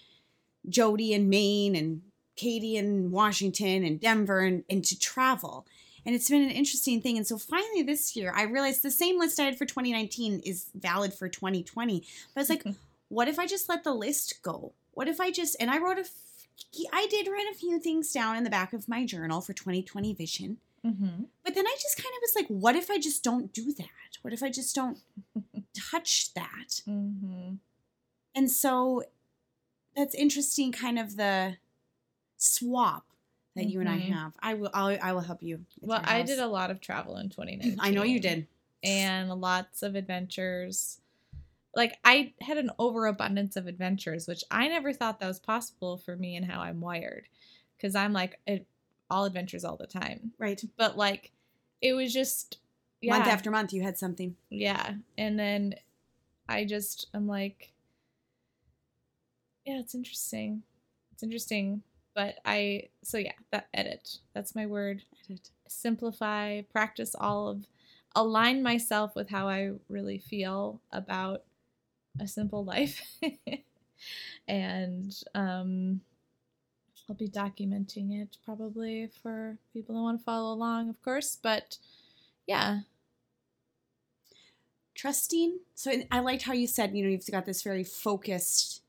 [0.69, 2.03] Jody in Maine and
[2.37, 5.67] Katie in Washington and Denver and, and to travel.
[6.07, 7.17] And it's been an interesting thing.
[7.17, 10.71] And so finally this year, I realized the same list I had for 2019 is
[10.75, 12.01] valid for 2020.
[12.35, 12.65] But I was like,
[13.09, 14.73] what if I just let the list go?
[14.93, 16.05] What if I just, and I wrote a,
[16.93, 20.15] I did write a few things down in the back of my journal for 2020
[20.15, 20.59] vision.
[20.85, 21.27] Mhm.
[21.45, 24.19] But then I just kind of was like, what if I just don't do that?
[24.23, 24.99] What if I just don't
[25.91, 26.83] touch that?
[26.89, 27.59] Mhm.
[28.35, 29.03] And so
[29.99, 31.57] that's interesting, kind of the
[32.37, 33.05] swap
[33.57, 34.13] that you and I Mhm.
[34.13, 34.37] have.
[34.41, 35.65] I will, I'll, I will help you.
[35.81, 37.79] Well, I did a lot of travel in 2019.
[37.81, 38.47] I know you did.
[38.85, 41.01] And lots of adventures.
[41.75, 46.15] Like I had an overabundance of adventures, which I never thought that was possible for
[46.17, 47.29] me and how I'm wired.
[47.81, 48.67] Cuz I'm like it,
[49.11, 50.33] all adventures all the time.
[50.39, 50.63] Right.
[50.77, 51.33] But like
[51.81, 52.59] it was just
[53.01, 53.17] yeah.
[53.19, 54.37] Month after month, you had something.
[54.51, 54.95] Yeah.
[55.17, 55.75] And then
[56.49, 57.73] I just I'm like
[59.69, 60.63] yeah, it's interesting.
[61.13, 61.83] It's interesting,
[62.15, 64.17] but I so yeah, that edit.
[64.35, 65.03] That's my word.
[65.27, 65.51] Edit.
[65.69, 67.67] Simplify, practice all of
[68.17, 71.43] align myself with how I really feel about
[72.19, 73.03] a simple life.
[74.49, 76.01] and um
[77.09, 81.77] I'll be documenting it probably for people that want to follow along, of course, but
[82.47, 82.81] yeah,
[84.99, 85.61] Trusting.
[85.77, 88.83] So I liked how you said, you know, you've got this very focused,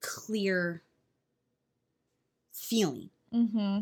[0.00, 0.82] clear
[2.52, 3.10] feeling.
[3.32, 3.80] Mm-hmm.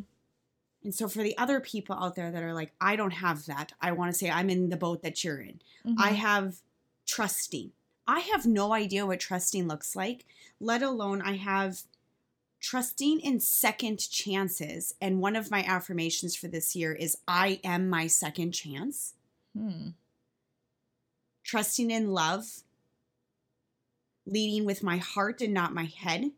[0.84, 3.72] And so for the other people out there that are like, I don't have that,
[3.80, 5.60] I want to say I'm in the boat that you're in.
[5.86, 5.94] Mm-hmm.
[5.98, 6.56] I have
[7.06, 7.72] trusting.
[8.06, 10.26] I have no idea what trusting looks like,
[10.60, 11.82] let alone I have
[12.60, 14.94] trusting in second chances.
[15.00, 19.14] And one of my affirmations for this year is I am my second chance.
[19.56, 19.90] Hmm.
[21.44, 22.63] Trusting in love,
[24.26, 26.30] leading with my heart and not my head.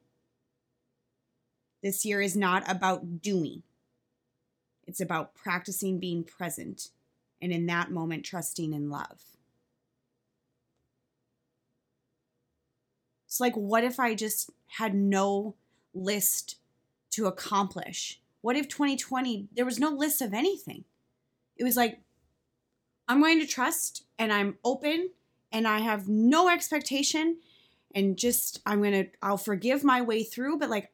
[1.82, 3.62] This year is not about doing.
[4.87, 6.91] It's about practicing being present
[7.41, 9.22] and in that moment trusting in love.
[13.26, 15.55] It's like, what if I just had no
[15.93, 16.57] list
[17.11, 18.20] to accomplish?
[18.41, 20.84] What if 2020, there was no list of anything?
[21.57, 22.01] It was like,
[23.09, 25.11] I'm going to trust and I'm open
[25.53, 27.39] and I have no expectation
[27.97, 30.92] and just, I'm going to, I'll forgive my way through, but like,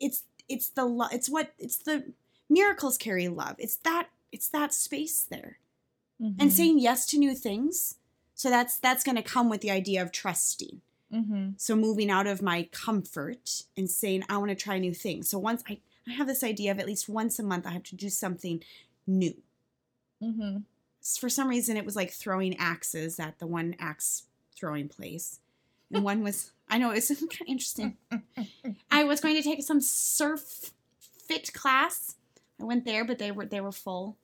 [0.00, 2.12] it's, it's the, it's what, it's the
[2.48, 3.56] miracles carry love.
[3.58, 5.58] It's that, it's that space there
[6.18, 6.50] and Mhm.
[6.52, 7.96] saying yes to new things.
[8.34, 10.80] So that's that's going to come with the idea of trusting.
[11.12, 11.58] Mhm.
[11.60, 15.28] So moving out of my comfort and saying I want to try new things.
[15.28, 17.84] So once I I have this idea of at least once a month I have
[17.84, 18.62] to do something
[19.06, 19.42] new.
[20.22, 20.58] Mm-hmm.
[21.18, 24.24] For some reason it was like throwing axes at the one axe
[24.60, 25.40] throwing place.
[25.92, 27.96] And one was I know it's kind of interesting.
[28.90, 30.70] I was going to take some surf
[31.26, 32.14] fit class.
[32.60, 34.16] I went there but they were they were full.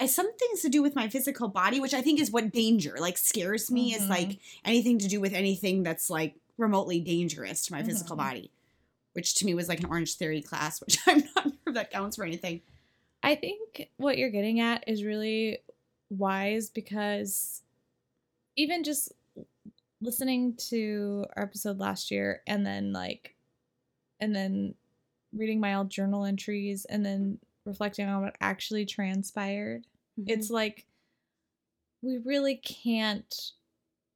[0.00, 2.96] I some things to do with my physical body, which I think is what danger
[2.98, 4.08] like scares me is Mhm.
[4.08, 8.20] like anything to do with anything that's like remotely dangerous to my physical Mhm.
[8.20, 8.50] body.
[9.14, 11.90] which to me was like an Orange Theory class, which I'm not sure if that
[11.90, 12.62] counts for anything.
[13.22, 15.58] I think what you're getting at is really
[16.08, 17.60] wise because
[18.56, 19.12] even just
[20.02, 23.36] listening to our episode last year and then like
[24.20, 24.74] and then
[25.32, 29.86] reading my old journal entries and then reflecting on what actually transpired.
[30.20, 30.30] Mm-hmm.
[30.30, 30.84] it's like
[32.02, 33.52] we really can't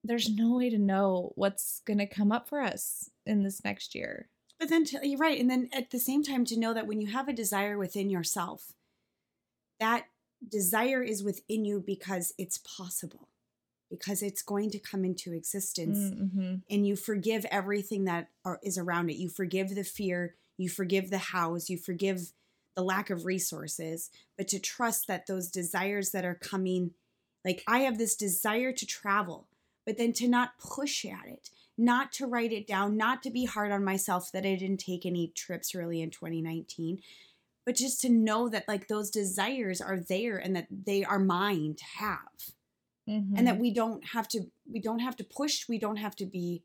[0.05, 3.95] there's no way to know what's going to come up for us in this next
[3.95, 4.29] year.
[4.61, 7.01] But then to, you're right and then at the same time to know that when
[7.01, 8.73] you have a desire within yourself
[9.81, 10.07] that
[10.47, 13.29] desire is within you because it's possible
[13.91, 16.57] because it's going to come into existence mm-hmm.
[16.69, 21.11] and you forgive everything that are, is around it you forgive the fear you forgive
[21.11, 22.33] the hows you forgive
[22.75, 26.91] the lack of resources but to trust that those desires that are coming
[27.45, 29.47] like i have this desire to travel
[29.85, 33.45] but then to not push at it not to write it down not to be
[33.45, 37.01] hard on myself that i didn't take any trips really in 2019
[37.65, 41.75] but just to know that like those desires are there and that they are mine
[41.75, 42.56] to have
[43.09, 43.37] mm-hmm.
[43.37, 46.27] and that we don't have to we don't have to push we don't have to
[46.27, 46.63] be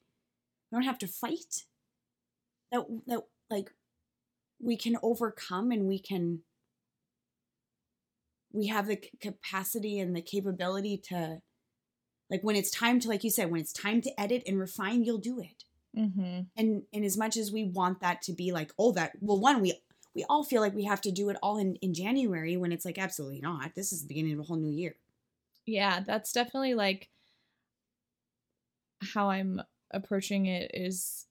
[0.72, 1.64] we don't have to fight
[2.72, 3.72] that that like
[4.60, 6.40] we can overcome and we can
[8.54, 11.42] we have the capacity and the capability to
[12.30, 15.04] like when it's time to like you said when it's time to edit and refine
[15.04, 15.64] you'll do it
[15.98, 16.42] mm-hmm.
[16.56, 19.62] and and as much as we want that to be like oh that well one
[19.62, 19.74] we
[20.14, 22.86] we all feel like we have to do it all in, in January when it's
[22.86, 23.76] like absolutely not.
[23.76, 24.96] This is the beginning of a whole new year.
[25.66, 27.10] Yeah, that's definitely like
[29.14, 31.28] how I'm approaching it is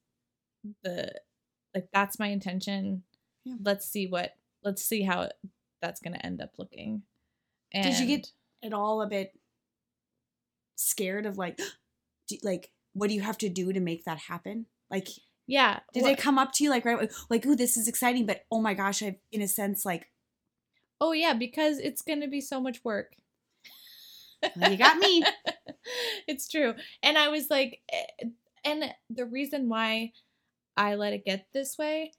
[0.83, 1.13] the
[1.75, 3.03] like that's my intention.
[3.45, 3.55] Yeah.
[3.63, 5.31] Let's see what let's see how
[5.81, 7.03] that's going to end up looking.
[7.73, 8.33] And Did you get
[8.65, 9.33] at all a bit
[10.77, 11.59] scared of like
[12.29, 14.67] do, like what do you have to do to make that happen?
[14.91, 15.09] Like
[15.47, 15.81] yeah.
[15.93, 16.09] Did what?
[16.11, 18.75] they come up to you like right like, oh, this is exciting, but oh my
[18.75, 20.07] gosh, I've in a sense like
[21.01, 23.15] Oh yeah, because it's gonna be so much work.
[24.57, 25.23] Well, you got me.
[26.27, 26.75] it's true.
[27.03, 28.27] And I was like eh,
[28.65, 30.13] and the reason why
[30.77, 32.13] I let it get this way,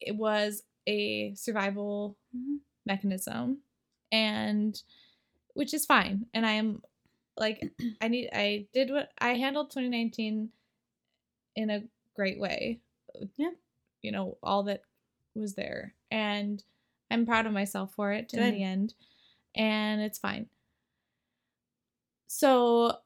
[0.00, 2.56] it was a survival mm-hmm.
[2.86, 3.58] mechanism.
[4.10, 4.80] And
[5.54, 6.26] which is fine.
[6.34, 6.82] And I am
[7.36, 7.62] like
[8.00, 10.50] I need I did what I handled 2019
[11.56, 11.82] in a
[12.14, 12.80] great way.
[13.36, 13.50] Yeah.
[14.02, 14.82] You know, all that
[15.34, 15.94] was there.
[16.10, 16.62] And
[17.10, 18.40] I'm proud of myself for it Good.
[18.40, 18.94] in the end.
[19.54, 20.46] And it's fine.
[22.34, 22.96] So,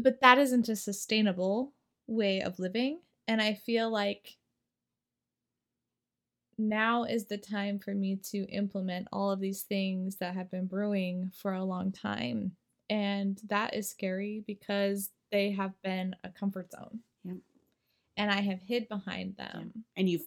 [0.00, 1.72] but that isn't a sustainable
[2.06, 3.00] way of living.
[3.26, 4.36] And I feel like
[6.56, 10.66] now is the time for me to implement all of these things that have been
[10.66, 12.52] brewing for a long time.
[12.88, 17.00] And that is scary because they have been a comfort zone
[18.16, 19.72] and I have hid behind them.
[19.74, 19.82] Yeah.
[19.96, 20.26] And you've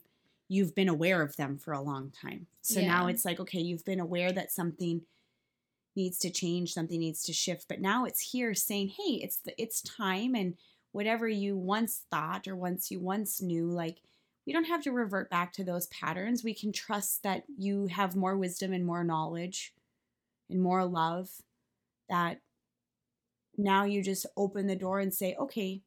[0.50, 2.46] you've been aware of them for a long time.
[2.62, 2.88] So yeah.
[2.88, 5.02] now it's like okay, you've been aware that something
[5.96, 9.60] needs to change, something needs to shift, but now it's here saying, "Hey, it's the
[9.62, 10.56] it's time and
[10.92, 14.02] whatever you once thought or once you once knew like
[14.46, 16.44] we don't have to revert back to those patterns.
[16.44, 19.74] We can trust that you have more wisdom and more knowledge
[20.50, 21.30] and more love
[22.10, 22.42] that
[23.58, 25.84] now you just open the door and say, okay,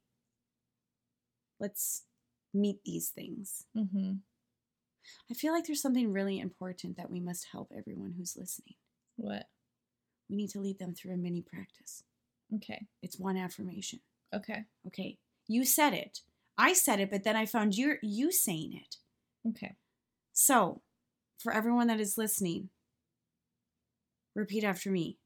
[1.58, 2.04] let's
[2.52, 3.64] meet these things.
[3.76, 4.14] Mm-hmm.
[5.30, 8.76] I feel like there's something really important that we must help everyone who's listening.
[9.16, 9.46] What?
[10.28, 12.02] We need to lead them through a mini practice.
[12.54, 12.86] Okay.
[13.02, 14.00] It's one affirmation.
[14.34, 14.64] Okay.
[14.86, 15.18] Okay.
[15.46, 16.20] You said it.
[16.56, 18.96] I said it, but then I found you you saying it.
[19.48, 19.76] Okay.
[20.32, 20.82] So,
[21.38, 22.70] for everyone that is listening,
[24.34, 25.18] repeat after me.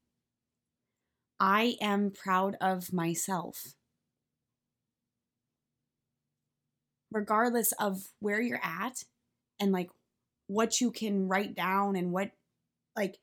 [1.39, 3.75] I am proud of myself.
[7.11, 9.03] regardless of where you're at
[9.59, 9.89] and like
[10.47, 12.31] what you can write down and what
[12.95, 13.17] like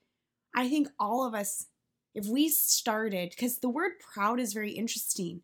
[0.56, 1.66] I think all of us
[2.14, 5.42] if we started cuz the word proud is very interesting.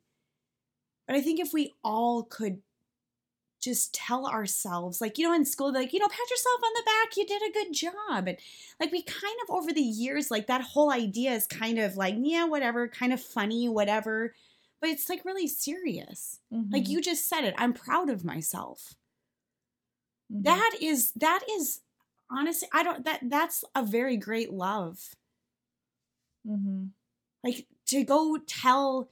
[1.06, 2.62] But I think if we all could
[3.60, 6.82] just tell ourselves like you know in school like you know pat yourself on the
[6.82, 8.36] back you did a good job and
[8.80, 12.16] like we kind of over the years like that whole idea is kind of like
[12.18, 14.34] yeah whatever kind of funny whatever
[14.82, 16.40] but it's like really serious.
[16.52, 16.72] Mm-hmm.
[16.74, 17.54] Like you just said it.
[17.56, 18.94] I'm proud of myself.
[20.30, 20.42] Mm-hmm.
[20.42, 21.80] That is that is
[22.32, 25.14] honestly I don't that that's a very great love.
[26.46, 26.86] Mm-hmm.
[27.44, 29.10] Like to go tell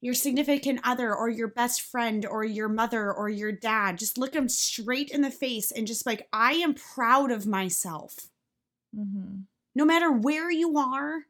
[0.00, 4.32] your significant other or your best friend or your mother or your dad just look
[4.32, 8.28] them straight in the face and just like I am proud of myself.
[8.96, 9.42] Mm-hmm.
[9.74, 11.22] No matter where you are.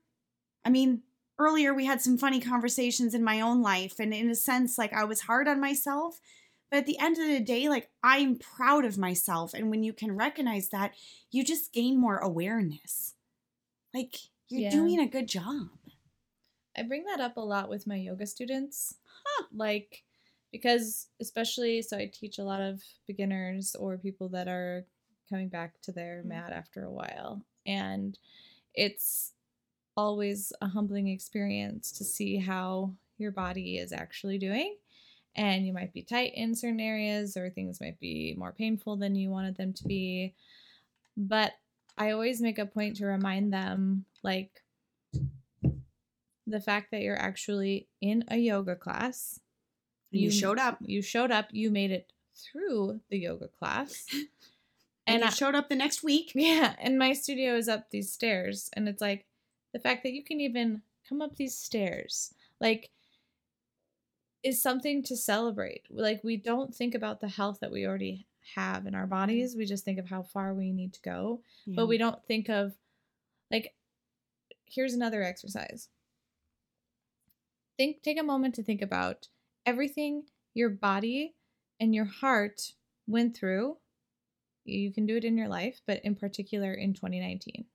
[0.64, 1.02] I mean,
[1.38, 4.92] earlier we had some funny conversations in my own life and in a sense like
[4.92, 6.20] I was hard on myself
[6.74, 9.54] But at the end of the day, like I'm proud of myself.
[9.54, 10.92] And when you can recognize that,
[11.30, 13.14] you just gain more awareness.
[13.94, 14.16] Like
[14.48, 14.70] you're yeah.
[14.70, 15.68] doing a good job.
[16.76, 18.96] I bring that up a lot with my yoga students.
[19.24, 19.44] Huh.
[19.54, 20.02] Like,
[20.50, 24.84] because especially, so I teach a lot of beginners or people that are
[25.30, 26.30] coming back to their mm.
[26.30, 27.44] mat after a while.
[27.64, 28.18] And
[28.74, 29.30] it's
[29.96, 34.74] always a humbling experience to see how your body is actually doing.
[35.36, 39.16] And you might be tight in certain areas, or things might be more painful than
[39.16, 40.34] you wanted them to be.
[41.16, 41.52] But
[41.98, 44.62] I always make a point to remind them like,
[46.46, 49.40] the fact that you're actually in a yoga class.
[50.10, 50.78] You, you showed up.
[50.80, 51.48] You showed up.
[51.50, 54.06] You made it through the yoga class.
[54.12, 54.28] and,
[55.06, 56.32] and I showed up the next week.
[56.34, 56.74] Yeah.
[56.78, 58.70] And my studio is up these stairs.
[58.74, 59.26] And it's like
[59.72, 62.90] the fact that you can even come up these stairs, like,
[64.44, 65.82] is something to celebrate.
[65.90, 69.56] Like, we don't think about the health that we already have in our bodies.
[69.56, 71.40] We just think of how far we need to go.
[71.66, 71.76] Yeah.
[71.76, 72.74] But we don't think of,
[73.50, 73.74] like,
[74.66, 75.88] here's another exercise
[77.76, 79.28] think take a moment to think about
[79.66, 80.24] everything
[80.54, 81.34] your body
[81.80, 82.72] and your heart
[83.06, 83.76] went through.
[84.64, 87.66] You can do it in your life, but in particular in 2019.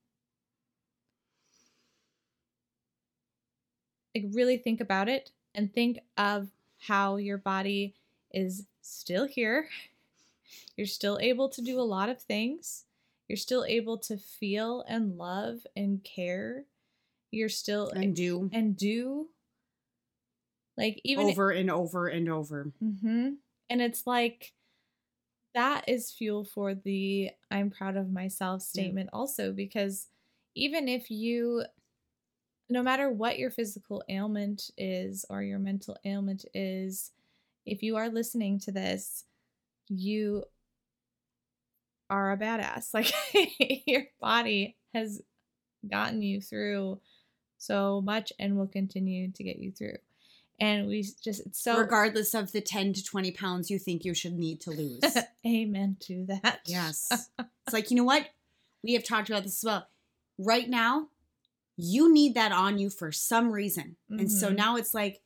[4.15, 6.49] Like really think about it and think of
[6.79, 7.95] how your body
[8.31, 9.67] is still here.
[10.75, 12.85] You're still able to do a lot of things.
[13.27, 16.65] You're still able to feel and love and care.
[17.31, 19.27] You're still and do and do
[20.75, 22.71] like even over and over and over.
[22.83, 23.29] Mm-hmm.
[23.69, 24.53] And it's like
[25.53, 29.19] that is fuel for the I'm proud of myself statement yeah.
[29.19, 30.07] also because
[30.55, 31.65] even if you
[32.69, 37.11] no matter what your physical ailment is or your mental ailment is,
[37.65, 39.25] if you are listening to this,
[39.87, 40.43] you
[42.09, 42.89] are a badass.
[42.93, 43.11] Like
[43.87, 45.21] your body has
[45.89, 46.99] gotten you through
[47.57, 49.97] so much and will continue to get you through.
[50.59, 54.13] And we just it's so regardless of the 10 to 20 pounds you think you
[54.13, 55.01] should need to lose.
[55.47, 56.61] Amen to that.
[56.65, 57.29] Yes.
[57.39, 58.27] It's like you know what?
[58.83, 59.87] We have talked about this as well.
[60.39, 61.09] Right now
[61.81, 64.19] you need that on you for some reason mm-hmm.
[64.19, 64.55] and so mm-hmm.
[64.55, 65.21] now it's like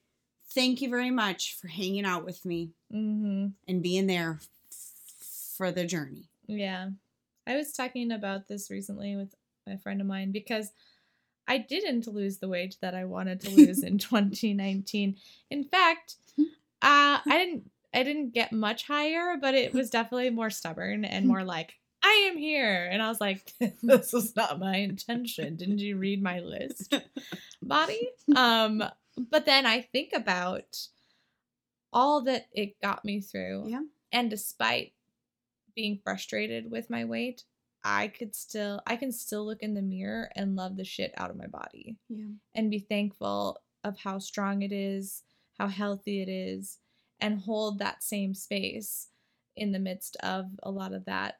[0.53, 3.47] thank you very much for hanging out with me mm-hmm.
[3.67, 4.39] and being there
[4.71, 6.89] f- for the journey yeah
[7.47, 9.33] i was talking about this recently with
[9.67, 10.71] a friend of mine because
[11.47, 15.17] I didn't lose the weight that I wanted to lose in 2019.
[15.49, 16.45] In fact, uh,
[16.81, 21.43] I didn't I didn't get much higher, but it was definitely more stubborn and more
[21.43, 22.89] like I am here.
[22.91, 25.55] And I was like, this was not my intention.
[25.55, 26.93] Didn't you read my list,
[27.61, 28.09] body?
[28.35, 28.83] Um,
[29.17, 30.77] but then I think about
[31.93, 33.69] all that it got me through.
[33.69, 33.81] Yeah.
[34.11, 34.93] And despite
[35.75, 37.43] being frustrated with my weight,
[37.83, 41.29] I could still I can still look in the mirror and love the shit out
[41.29, 41.97] of my body.
[42.09, 42.25] Yeah.
[42.55, 45.23] And be thankful of how strong it is,
[45.57, 46.79] how healthy it is,
[47.19, 49.09] and hold that same space
[49.55, 51.35] in the midst of a lot of that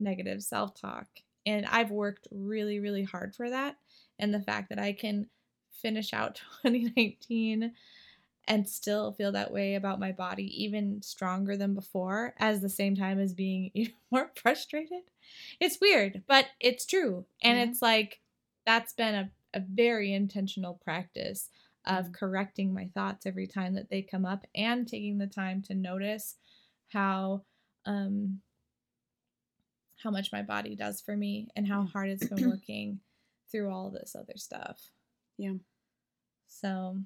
[0.00, 1.06] negative self-talk.
[1.44, 3.76] And I've worked really really hard for that
[4.18, 5.28] and the fact that I can
[5.70, 7.72] finish out 2019
[8.48, 12.94] and still feel that way about my body even stronger than before as the same
[12.94, 15.02] time as being even more frustrated
[15.60, 17.64] it's weird but it's true and yeah.
[17.64, 18.20] it's like
[18.64, 21.50] that's been a, a very intentional practice
[21.86, 22.12] of mm-hmm.
[22.12, 26.36] correcting my thoughts every time that they come up and taking the time to notice
[26.88, 27.42] how
[27.86, 28.40] um
[30.02, 33.00] how much my body does for me and how hard it's been working
[33.50, 34.90] through all this other stuff
[35.38, 35.54] yeah
[36.48, 36.96] so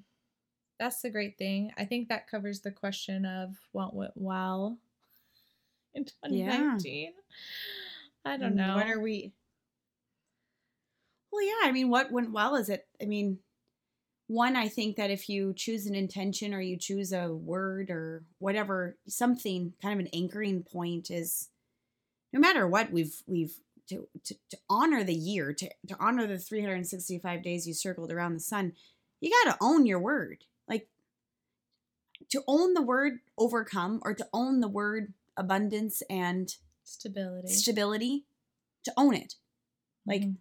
[0.81, 1.71] that's the great thing.
[1.77, 4.79] I think that covers the question of what went well
[5.93, 7.03] in 2019.
[7.03, 7.09] Yeah.
[8.25, 8.77] I don't know.
[8.77, 9.31] When are we?
[11.31, 11.67] Well, yeah.
[11.67, 12.87] I mean, what went well is it?
[12.99, 13.37] I mean,
[14.25, 18.23] one, I think that if you choose an intention or you choose a word or
[18.39, 21.49] whatever, something kind of an anchoring point is
[22.33, 23.55] no matter what we've we've
[23.89, 28.33] to, to, to honor the year, to, to honor the 365 days you circled around
[28.33, 28.73] the sun,
[29.19, 30.45] you got to own your word.
[30.67, 30.87] Like
[32.29, 37.47] to own the word overcome or to own the word abundance and stability.
[37.49, 38.25] stability
[38.83, 39.35] to own it.
[40.05, 40.31] Like mm-hmm.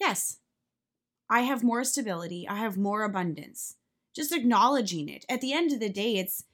[0.00, 0.38] yes
[1.28, 3.76] i have more stability i have more abundance.
[4.14, 5.26] Just acknowledging it.
[5.28, 6.44] At the end of the day it's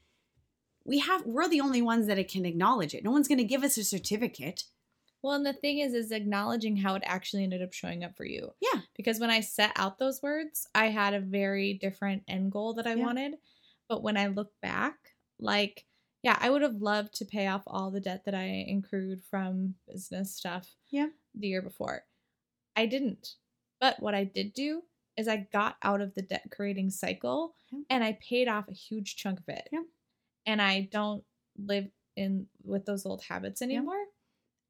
[0.84, 3.44] we have we're the only ones that it can acknowledge it no one's going to
[3.44, 4.64] give us a certificate
[5.22, 8.24] well and the thing is is acknowledging how it actually ended up showing up for
[8.24, 12.50] you yeah because when i set out those words i had a very different end
[12.50, 13.04] goal that i yeah.
[13.04, 13.34] wanted
[13.92, 14.96] but when I look back,
[15.38, 15.84] like
[16.22, 19.74] yeah, I would have loved to pay off all the debt that I accrued from
[19.86, 20.76] business stuff.
[20.88, 21.08] Yeah.
[21.34, 22.04] The year before.
[22.74, 23.34] I didn't.
[23.82, 24.82] But what I did do
[25.18, 27.80] is I got out of the debt creating cycle yeah.
[27.90, 29.68] and I paid off a huge chunk of it.
[29.70, 29.82] Yeah.
[30.46, 31.24] And I don't
[31.58, 34.04] live in with those old habits anymore.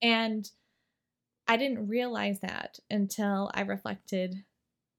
[0.01, 0.49] And
[1.49, 4.45] I didn't realize that until I reflected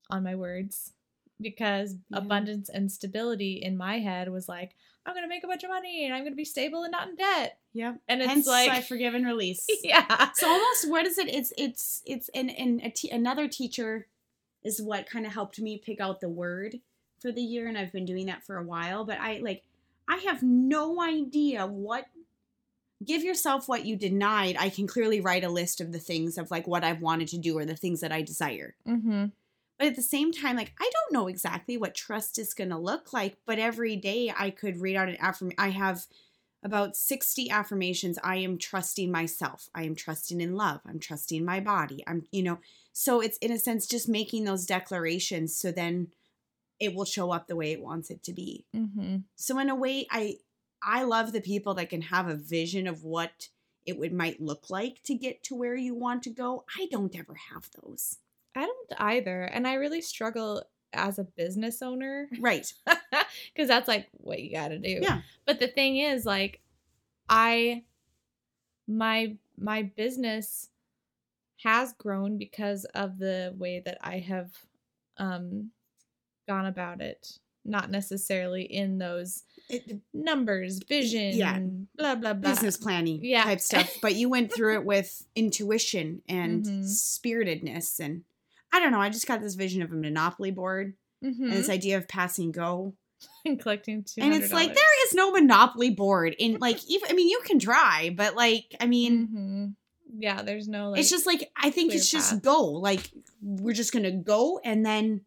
[0.10, 0.94] on my words
[1.42, 2.18] because yeah.
[2.18, 6.06] abundance and stability in my head was like, I'm gonna make a bunch of money
[6.06, 7.58] and I'm gonna be stable and not in debt.
[7.74, 9.68] Yeah, and it's Hence, like I forgive and release.
[9.84, 10.30] Yeah.
[10.36, 11.28] So almost what is it?
[11.28, 14.08] It's it's it's and and a t- another teacher
[14.64, 16.80] is what kind of helped me pick out the word
[17.20, 19.04] for the year, and I've been doing that for a while.
[19.04, 19.64] But I like
[20.08, 22.06] I have no idea what.
[23.04, 24.56] Give yourself what you denied.
[24.58, 27.38] I can clearly write a list of the things of like what I've wanted to
[27.38, 28.76] do or the things that I desire.
[28.88, 29.26] Mm-hmm.
[29.78, 32.78] But at the same time, like I don't know exactly what trust is going to
[32.78, 35.60] look like, but every day I could read out an affirmation.
[35.60, 36.06] I have
[36.64, 38.18] about 60 affirmations.
[38.24, 39.70] I am trusting myself.
[39.76, 40.80] I am trusting in love.
[40.88, 42.04] I'm trusting my body.
[42.08, 42.60] I'm, you know,
[42.94, 46.08] so it's in a sense just making those declarations so then
[46.84, 48.66] it will show up the way it wants it to be.
[48.76, 49.18] Mm-hmm.
[49.36, 50.38] So in a way, I
[50.82, 53.50] I love the people that can have a vision of what
[53.86, 56.66] it would might look like to get to where you want to go.
[56.78, 58.18] I don't ever have those.
[58.56, 59.44] I don't either.
[59.44, 60.64] And I really struggle
[60.94, 62.30] as a business owner.
[62.40, 62.72] Right.
[63.54, 65.00] Because that's like what you got to do.
[65.02, 65.22] Yeah.
[65.46, 66.60] But the thing is, like,
[67.28, 67.84] I,
[68.88, 70.70] my, my business
[71.64, 74.52] has grown because of the way that I have
[75.18, 75.72] um
[76.48, 81.60] gone about it not necessarily in those it, numbers, vision, yeah,
[81.96, 83.44] blah blah blah, business planning, yeah.
[83.44, 83.98] type stuff.
[84.02, 86.84] But you went through it with intuition and mm-hmm.
[86.84, 88.24] spiritedness, and
[88.72, 89.00] I don't know.
[89.00, 91.44] I just got this vision of a monopoly board mm-hmm.
[91.44, 92.94] and this idea of passing go
[93.46, 94.22] and collecting two.
[94.22, 97.10] And it's like there is no monopoly board in like even.
[97.10, 99.28] I mean, you can try, but like I mean.
[99.28, 99.66] Mm-hmm.
[100.16, 100.92] Yeah, there's no.
[100.92, 102.66] Like, it's just like I think it's just go.
[102.66, 103.10] Like
[103.42, 105.22] we're just gonna go, and then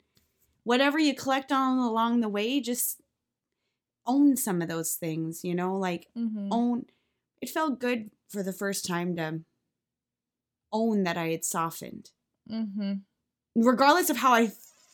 [0.66, 3.00] whatever you collect on along the way, just
[4.04, 6.48] own some of those things, you know, like mm-hmm.
[6.50, 6.86] own
[7.40, 9.42] it felt good for the first time to
[10.72, 12.10] own that I had softened.
[12.50, 12.94] Mm-hmm.
[13.54, 14.50] Regardless of how I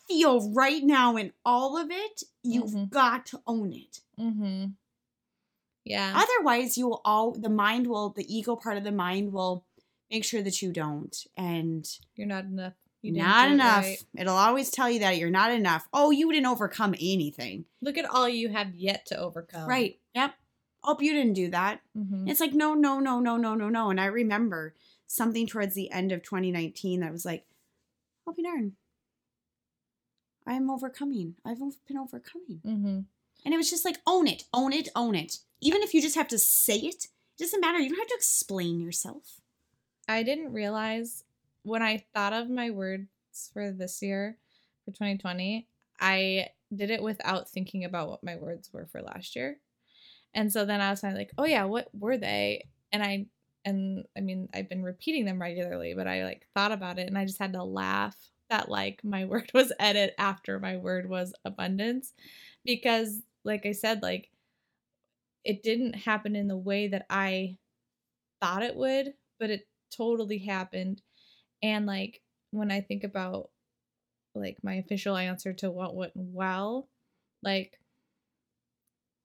[0.06, 2.84] feel right now in all of it, you've mm-hmm.
[2.90, 4.00] got to own it.
[4.20, 4.72] Mm-hmm.
[5.86, 6.12] Yeah.
[6.14, 9.64] Otherwise, you will all the mind will the ego part of the mind will
[10.10, 13.84] make sure that you don't, and you're not enough not enough.
[13.84, 14.22] It right.
[14.22, 15.88] It'll always tell you that you're not enough.
[15.92, 17.64] Oh, you didn't overcome anything.
[17.80, 19.68] Look at all you have yet to overcome.
[19.68, 19.98] Right.
[20.14, 20.34] Yep.
[20.84, 21.80] Oh, you didn't do that.
[21.96, 22.28] Mm-hmm.
[22.28, 23.90] It's like, no, no, no, no, no, no, no.
[23.90, 24.74] And I remember
[25.06, 27.44] something towards the end of 2019 that was like,
[28.26, 28.72] I'll be darn.
[30.46, 31.36] I am overcoming.
[31.44, 32.60] I've been overcoming.
[32.66, 33.00] Mm-hmm.
[33.44, 35.38] And it was just like, own it, own it, own it.
[35.60, 37.78] Even if you just have to say it, it doesn't matter.
[37.78, 39.40] You don't have to explain yourself.
[40.08, 41.24] I didn't realize
[41.62, 43.06] when I thought of my words
[43.52, 44.36] for this year,
[44.84, 45.66] for 2020,
[46.00, 49.58] I did it without thinking about what my words were for last year.
[50.34, 52.66] And so then I was kind of like, oh yeah, what were they?
[52.90, 53.26] And I,
[53.64, 57.16] and I mean, I've been repeating them regularly, but I like thought about it and
[57.16, 58.16] I just had to laugh
[58.50, 62.12] that like my word was edit after my word was abundance
[62.64, 64.30] because like I said, like
[65.44, 67.58] it didn't happen in the way that I
[68.40, 71.02] thought it would, but it totally happened
[71.62, 73.50] and like when I think about
[74.34, 76.88] like my official answer to what went well,
[77.42, 77.78] like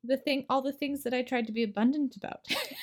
[0.03, 2.41] the thing all the things that I tried to be abundant about.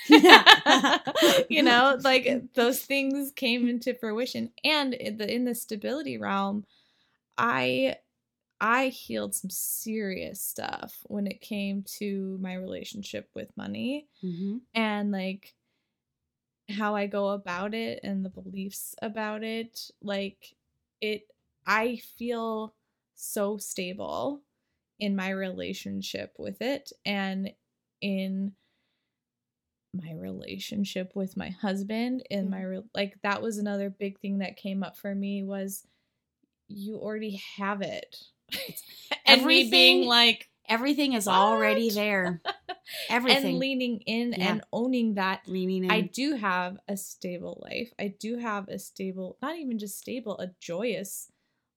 [1.48, 6.64] you know, like those things came into fruition and in the in the stability realm,
[7.36, 7.96] I
[8.61, 14.09] I healed some serious stuff when it came to my relationship with money.
[14.24, 14.59] Mm-hmm.
[14.74, 15.55] And like
[16.69, 19.91] how I go about it and the beliefs about it.
[20.03, 20.55] Like
[21.01, 21.23] it
[21.67, 22.75] I feel
[23.15, 24.43] so stable
[24.99, 27.53] in my relationship with it and
[28.01, 28.53] in
[29.95, 32.67] my relationship with my husband in my mm-hmm.
[32.67, 35.87] re- like that was another big thing that came up for me was
[36.69, 38.17] you already have it
[39.27, 41.35] and Everything, me being like Everything is what?
[41.35, 42.41] already there.
[43.09, 43.45] Everything.
[43.45, 44.51] and leaning in yeah.
[44.51, 45.43] and owning that.
[45.47, 45.91] Leaning in.
[45.91, 47.93] I do have a stable life.
[47.99, 51.31] I do have a stable, not even just stable, a joyous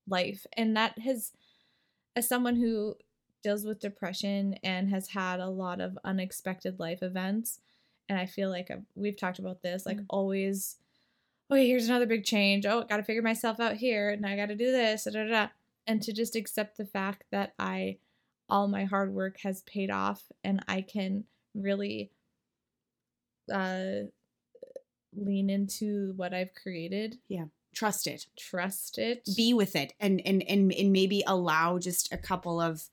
[0.07, 0.45] life.
[0.55, 1.31] And that has,
[2.15, 2.95] as someone who
[3.43, 7.59] deals with depression and has had a lot of unexpected life events,
[8.09, 10.05] and I feel like I've, we've talked about this, like mm.
[10.09, 10.77] always,
[11.51, 12.65] okay, here's another big change.
[12.65, 14.11] Oh, got to figure myself out here.
[14.11, 15.03] And I got to do this.
[15.03, 15.47] Da, da, da.
[15.85, 17.97] And to just accept the fact that I
[18.49, 22.11] all my hard work has paid off and I can really
[23.53, 24.07] uh
[25.15, 27.17] lean into what I've created.
[27.27, 27.45] Yeah.
[27.73, 28.25] Trust it.
[28.37, 29.27] Trust it.
[29.35, 32.89] Be with it and and and and maybe allow just a couple of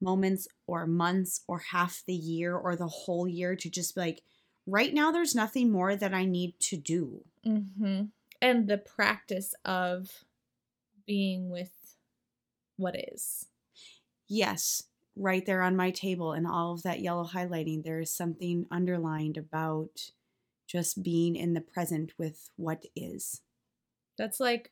[0.00, 4.22] moments or months or half the year or the whole year to just be like
[4.66, 7.24] right now there's nothing more that I need to do.
[7.46, 8.04] Mm-hmm.
[8.42, 10.24] And the practice of
[11.06, 11.96] being with
[12.76, 13.46] what is.
[14.28, 14.84] Yes,
[15.16, 19.36] right there on my table and all of that yellow highlighting, there is something underlined
[19.36, 20.10] about
[20.66, 23.42] just being in the present with what is.
[24.18, 24.70] That's like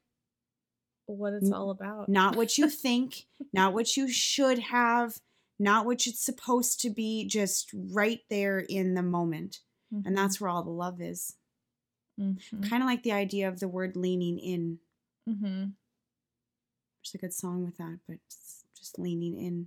[1.06, 2.08] what it's all about.
[2.08, 5.18] Not what you think, not what you should have,
[5.58, 9.60] not what it's supposed to be, just right there in the moment.
[9.94, 10.08] Mm-hmm.
[10.08, 11.36] And that's where all the love is.
[12.20, 12.62] Mm-hmm.
[12.62, 14.78] Kind of like the idea of the word leaning in.
[15.28, 15.64] Mm-hmm.
[17.00, 18.18] There's a good song with that, but
[18.92, 19.66] just leaning in.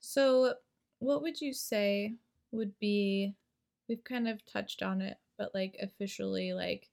[0.00, 0.54] So,
[0.98, 2.14] what would you say
[2.50, 3.34] would be?
[3.88, 6.88] We've kind of touched on it, but like officially, like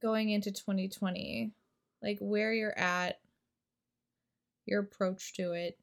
[0.00, 1.52] going into 2020,
[2.02, 3.20] like where you're at,
[4.66, 5.78] your approach to it,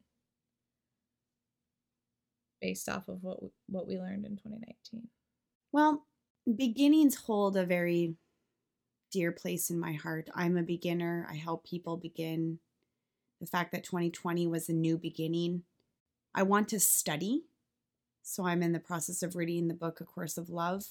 [2.60, 5.08] based off of what what we learned in 2019.
[5.72, 6.06] Well,
[6.54, 8.16] beginnings hold a very
[9.12, 10.30] dear place in my heart.
[10.34, 11.28] I'm a beginner.
[11.30, 12.60] I help people begin.
[13.42, 15.64] The fact that 2020 was a new beginning
[16.34, 17.44] I want to study.
[18.24, 20.86] So I'm in the process of reading the book A Course of Love.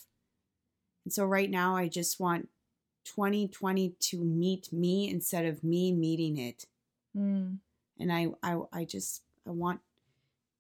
[1.05, 2.49] And so right now I just want
[3.05, 6.67] 2020 to meet me instead of me meeting it.
[7.17, 7.59] Mm.
[7.99, 9.81] And I, I I just I want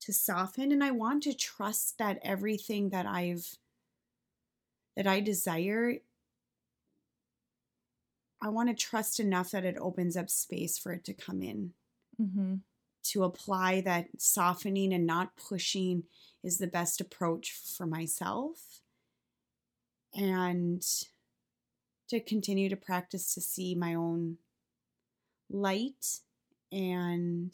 [0.01, 3.59] to soften and I want to trust that everything that I've
[4.97, 5.97] that I desire
[8.43, 11.74] I want to trust enough that it opens up space for it to come in.
[12.20, 12.54] Mm-hmm
[13.02, 16.04] to apply that softening and not pushing
[16.42, 18.80] is the best approach for myself.
[20.14, 20.84] And
[22.08, 24.38] to continue to practice to see my own
[25.48, 26.20] light
[26.72, 27.52] and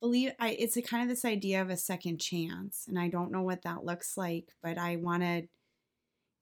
[0.00, 3.30] believe I it's a kind of this idea of a second chance and I don't
[3.30, 5.42] know what that looks like but I want to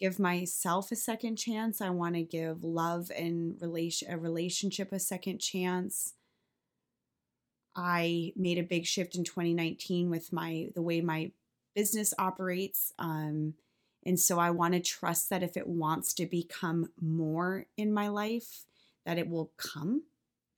[0.00, 1.80] give myself a second chance.
[1.80, 6.14] I want to give love and relation a relationship a second chance.
[7.76, 11.32] I made a big shift in 2019 with my the way my
[11.74, 12.92] business operates.
[12.98, 13.54] Um,
[14.04, 18.08] and so I want to trust that if it wants to become more in my
[18.08, 18.64] life,
[19.04, 20.04] that it will come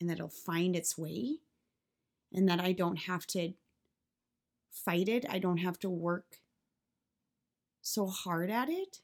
[0.00, 1.38] and that it'll find its way
[2.32, 3.52] and that I don't have to
[4.70, 5.26] fight it.
[5.28, 6.38] I don't have to work
[7.82, 9.00] so hard at it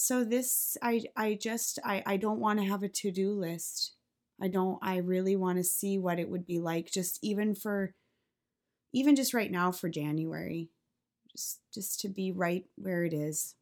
[0.00, 3.94] so this i i just i i don't want to have a to-do list
[4.40, 7.92] i don't i really want to see what it would be like just even for
[8.92, 10.70] even just right now for january
[11.32, 13.56] just just to be right where it is.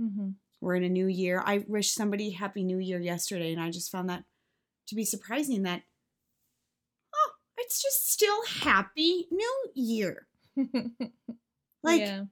[0.00, 0.30] Mm-hmm.
[0.62, 3.92] we're in a new year i wish somebody happy new year yesterday and i just
[3.92, 4.24] found that
[4.86, 5.82] to be surprising that
[7.14, 10.26] oh it's just still happy new year
[10.56, 12.22] like yeah.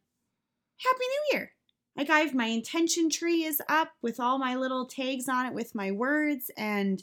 [0.78, 1.52] happy new year
[1.96, 5.74] like I've my intention tree is up with all my little tags on it with
[5.74, 7.02] my words and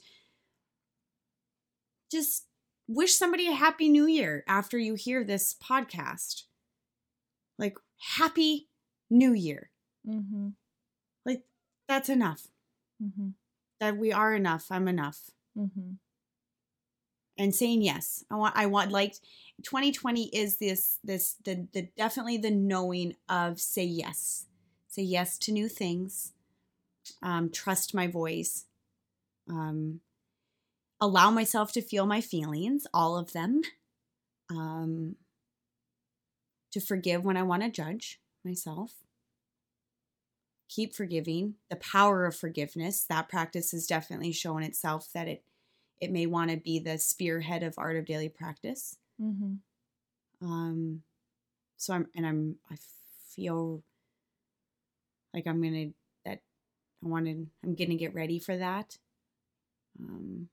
[2.12, 2.46] just
[2.88, 6.44] wish somebody a happy new year after you hear this podcast.
[7.60, 7.78] Like
[8.18, 8.70] happy
[9.10, 9.72] new year.
[10.08, 10.50] Mm-hmm.
[11.26, 11.44] Like
[11.88, 12.48] that's enough.
[13.04, 13.30] Mm-hmm.
[13.80, 14.68] That we are enough.
[14.72, 15.32] I'm enough.
[15.58, 15.94] Mm-hmm.
[17.38, 18.24] And saying yes.
[18.32, 18.56] I want.
[18.58, 18.92] I want.
[18.92, 19.14] Like
[19.62, 20.98] 2020 is this.
[21.04, 21.36] This.
[21.46, 21.68] The.
[21.72, 21.90] The.
[21.96, 24.47] Definitely the knowing of say yes
[24.98, 26.34] say yes to new things,
[27.22, 28.66] um, trust my voice,
[29.50, 30.02] um,
[31.00, 33.62] allow myself to feel my feelings, all of them,
[34.50, 35.16] um,
[36.72, 38.94] to forgive when I want to judge myself.
[40.70, 41.56] Keep forgiving.
[41.70, 43.06] The power of forgiveness.
[43.08, 45.44] That practice has definitely shown itself that it
[46.00, 48.98] it may want to be the spearhead of art of daily practice.
[49.20, 49.56] Mm-hmm.
[50.46, 51.02] Um,
[51.78, 52.76] so I'm and I'm I
[53.30, 53.82] feel
[55.38, 55.90] like I'm gonna
[56.26, 56.40] that
[57.04, 58.98] I wanted I'm gonna get ready for that.
[60.00, 60.50] Um,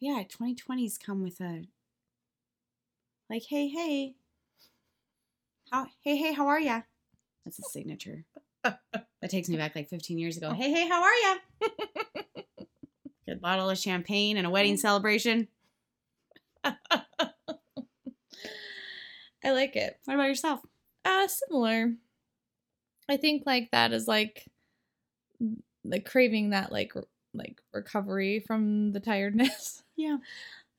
[0.00, 1.62] yeah, 2020's come with a
[3.30, 4.16] like, hey, hey,
[5.70, 6.82] how, hey, hey, how are ya?
[7.44, 8.24] That's a signature.
[8.64, 10.50] that takes me back like 15 years ago.
[10.50, 11.34] Hey, hey, how are ya?
[13.26, 15.46] Good bottle of champagne and a wedding celebration.
[19.44, 19.98] I like it.
[20.04, 20.60] What about yourself?
[21.04, 21.94] Uh, similar.
[23.08, 24.46] I think like that is like
[25.84, 26.92] like craving that like
[27.34, 29.82] like recovery from the tiredness.
[29.94, 30.16] Yeah.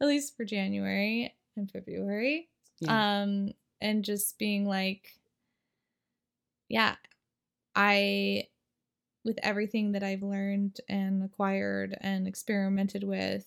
[0.02, 2.50] at least for January and February.
[2.82, 3.22] Yeah.
[3.22, 5.08] Um, and just being like,
[6.68, 6.96] yeah,
[7.76, 8.48] I,
[9.24, 13.46] with everything that I've learned and acquired and experimented with,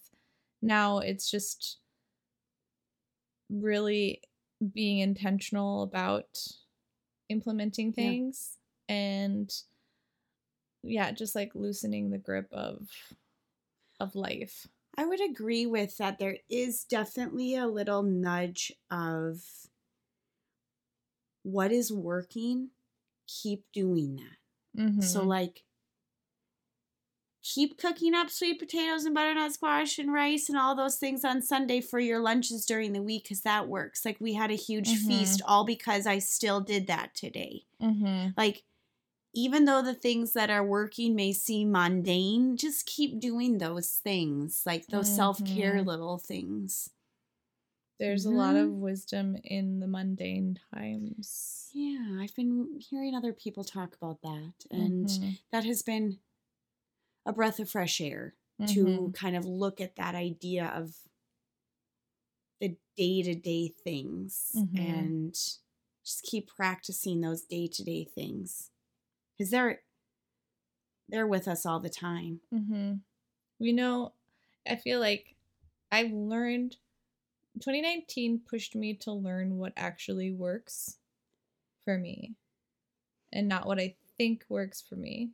[0.62, 1.78] now it's just
[3.50, 4.22] really
[4.72, 6.38] being intentional about
[7.28, 8.56] implementing things
[8.88, 8.94] yeah.
[8.94, 9.52] and
[10.82, 12.88] yeah just like loosening the grip of
[13.98, 19.40] of life i would agree with that there is definitely a little nudge of
[21.42, 22.70] what is working
[23.26, 25.00] keep doing that mm-hmm.
[25.00, 25.62] so like
[27.54, 31.40] keep cooking up sweet potatoes and butternut squash and rice and all those things on
[31.40, 34.04] Sunday for your lunches during the week because that works.
[34.04, 35.08] Like we had a huge mm-hmm.
[35.08, 37.62] feast all because I still did that today.
[37.80, 38.30] Mm-hmm.
[38.36, 38.64] Like
[39.32, 44.62] even though the things that are working may seem mundane, just keep doing those things,
[44.66, 45.16] like those mm-hmm.
[45.16, 46.90] self care little things.
[47.98, 51.70] There's a lot of wisdom in the mundane times.
[51.72, 55.30] Yeah, I've been hearing other people talk about that, and mm-hmm.
[55.50, 56.18] that has been
[57.26, 58.72] a breath of fresh air mm-hmm.
[58.72, 60.94] to kind of look at that idea of
[62.60, 64.76] the day to day things mm-hmm.
[64.78, 65.34] and
[66.04, 68.70] just keep practicing those day to day things
[69.36, 69.80] because they're
[71.08, 72.40] they're with us all the time.
[72.52, 72.94] Mm-hmm.
[73.60, 74.12] We know.
[74.68, 75.36] I feel like
[75.92, 76.76] I've learned.
[77.60, 80.98] 2019 pushed me to learn what actually works
[81.84, 82.34] for me,
[83.32, 85.30] and not what I think works for me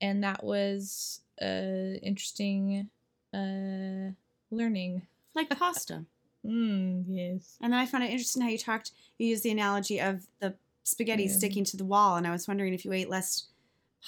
[0.00, 2.88] and that was uh interesting
[3.34, 4.12] uh
[4.50, 5.02] learning.
[5.34, 6.04] Like pasta.
[6.46, 7.56] Mm, yes.
[7.60, 10.54] And then i found it interesting how you talked you used the analogy of the
[10.84, 11.32] spaghetti yeah.
[11.32, 13.48] sticking to the wall and i was wondering if you ate less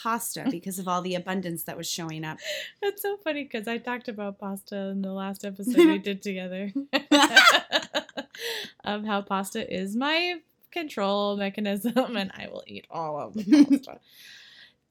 [0.01, 2.39] pasta because of all the abundance that was showing up.
[2.81, 6.73] That's so funny because i talked about pasta in the last episode we did together.
[8.85, 13.99] Of how pasta is my control mechanism and i will eat all of the pasta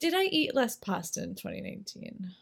[0.00, 2.32] did I eat less pasta in 2019?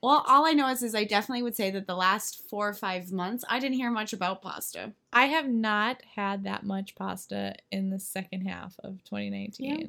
[0.00, 2.74] Well, all I know is, is I definitely would say that the last four or
[2.74, 4.92] five months, I didn't hear much about pasta.
[5.12, 9.66] I have not had that much pasta in the second half of 2019.
[9.66, 9.86] Yeah.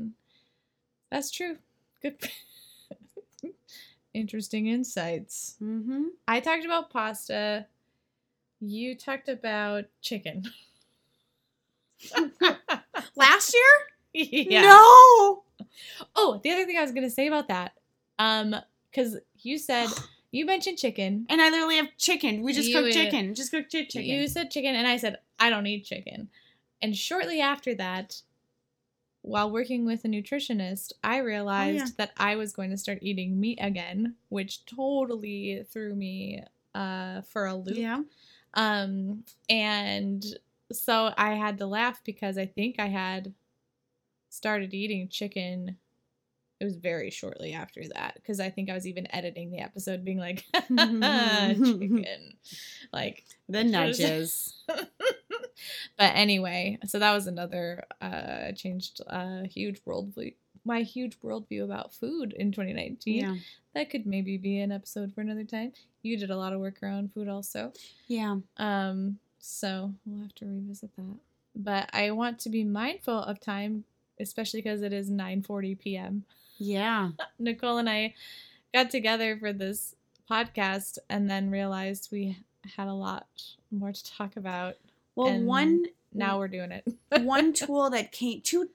[1.11, 1.57] That's true.
[2.01, 2.17] Good.
[4.13, 5.57] Interesting insights.
[5.61, 6.05] Mm-hmm.
[6.27, 7.67] I talked about pasta.
[8.59, 10.45] You talked about chicken.
[13.15, 13.63] Last year?
[14.13, 14.61] Yeah.
[14.61, 15.43] No.
[16.15, 17.73] Oh, the other thing I was gonna say about that,
[18.17, 18.55] um,
[18.89, 19.87] because you said
[20.31, 22.41] you mentioned chicken, and I literally have chicken.
[22.41, 23.35] We just cooked chicken.
[23.35, 24.03] Just cooked chicken.
[24.03, 26.29] You said chicken, and I said I don't eat chicken.
[26.81, 28.21] And shortly after that,
[29.21, 31.91] while working with a nutritionist, I realized oh, yeah.
[31.97, 36.43] that I was going to start eating meat again, which totally threw me
[36.73, 37.77] uh, for a loop.
[37.77, 38.01] Yeah.
[38.53, 40.25] Um, and
[40.71, 43.33] so I had to laugh because I think I had
[44.29, 45.77] started eating chicken
[46.59, 50.03] it was very shortly after that because I think I was even editing the episode
[50.03, 52.33] being like chicken.
[52.91, 54.63] Like the nudges.
[55.97, 60.31] But anyway so that was another uh changed a uh, huge world view
[60.63, 63.35] my huge worldview about food in 2019 yeah.
[63.73, 65.73] that could maybe be an episode for another time.
[66.01, 67.73] You did a lot of work around food also.
[68.07, 68.37] Yeah.
[68.55, 71.17] Um so we'll have to revisit that.
[71.55, 73.83] But I want to be mindful of time
[74.19, 76.25] especially because it is 9:40 p.m.
[76.57, 77.11] Yeah.
[77.41, 78.13] Nichole and I
[78.73, 79.95] got together for this
[80.29, 82.37] podcast and then realized we
[82.75, 83.27] had a lot
[83.71, 84.75] more to talk about.
[85.15, 86.87] Well, one now we're doing it.
[87.21, 88.69] one tool that came two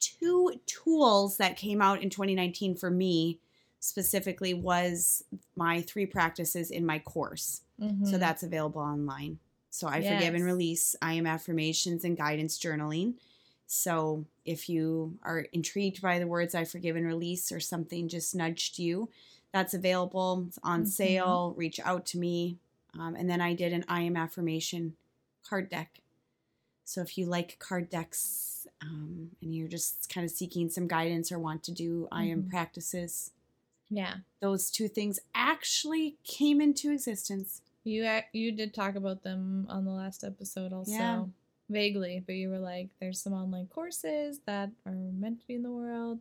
[0.00, 3.40] two tools that came out in 2019 for me
[3.80, 5.24] specifically was
[5.56, 7.62] my three practices in my course.
[7.80, 8.06] Mm-hmm.
[8.06, 9.38] So that's available online.
[9.70, 10.14] So I yes.
[10.14, 10.96] forgive and release.
[11.00, 13.14] I am affirmations and guidance journaling.
[13.70, 18.34] So if you are intrigued by the words I forgive and release or something just
[18.34, 19.10] nudged you,
[19.52, 20.46] that's available.
[20.48, 20.88] It's on mm-hmm.
[20.88, 21.54] sale.
[21.54, 22.56] Reach out to me.
[22.98, 24.94] Um, and then I did an I am affirmation
[25.46, 26.00] card deck.
[26.84, 31.30] So if you like card decks um, and you're just kind of seeking some guidance
[31.30, 32.14] or want to do mm-hmm.
[32.14, 32.50] I am mm-hmm.
[32.50, 33.32] practices,
[33.90, 37.60] yeah, those two things actually came into existence.
[37.84, 40.92] You you did talk about them on the last episode also.
[40.92, 41.24] Yeah
[41.68, 45.62] vaguely, but you were like, there's some online courses that are meant to be in
[45.62, 46.18] the world,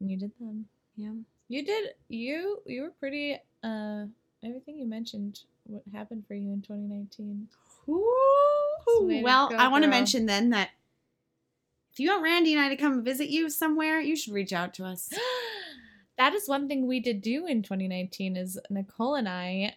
[0.00, 0.66] and you did them.
[0.96, 1.12] Yeah,
[1.48, 1.90] you did.
[2.08, 3.38] You you were pretty.
[3.62, 4.06] Uh,
[4.44, 7.48] everything you mentioned, what happened for you in 2019.
[7.88, 10.70] Ooh, well, I want to mention then that
[11.92, 14.74] if you want Randi and I to come visit you somewhere, you should reach out
[14.74, 15.10] to us.
[16.18, 19.74] that is one thing we did do in 2019 is Nichole and I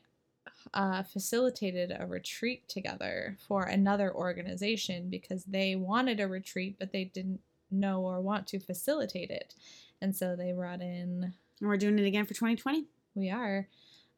[0.74, 7.06] uh, facilitated a retreat together for another organization because they wanted a retreat, but they
[7.06, 7.40] didn't
[7.72, 9.56] know or want to facilitate it.
[10.02, 11.34] And so they brought in.
[11.60, 12.86] And we're doing it again for 2020.
[13.16, 13.68] We are.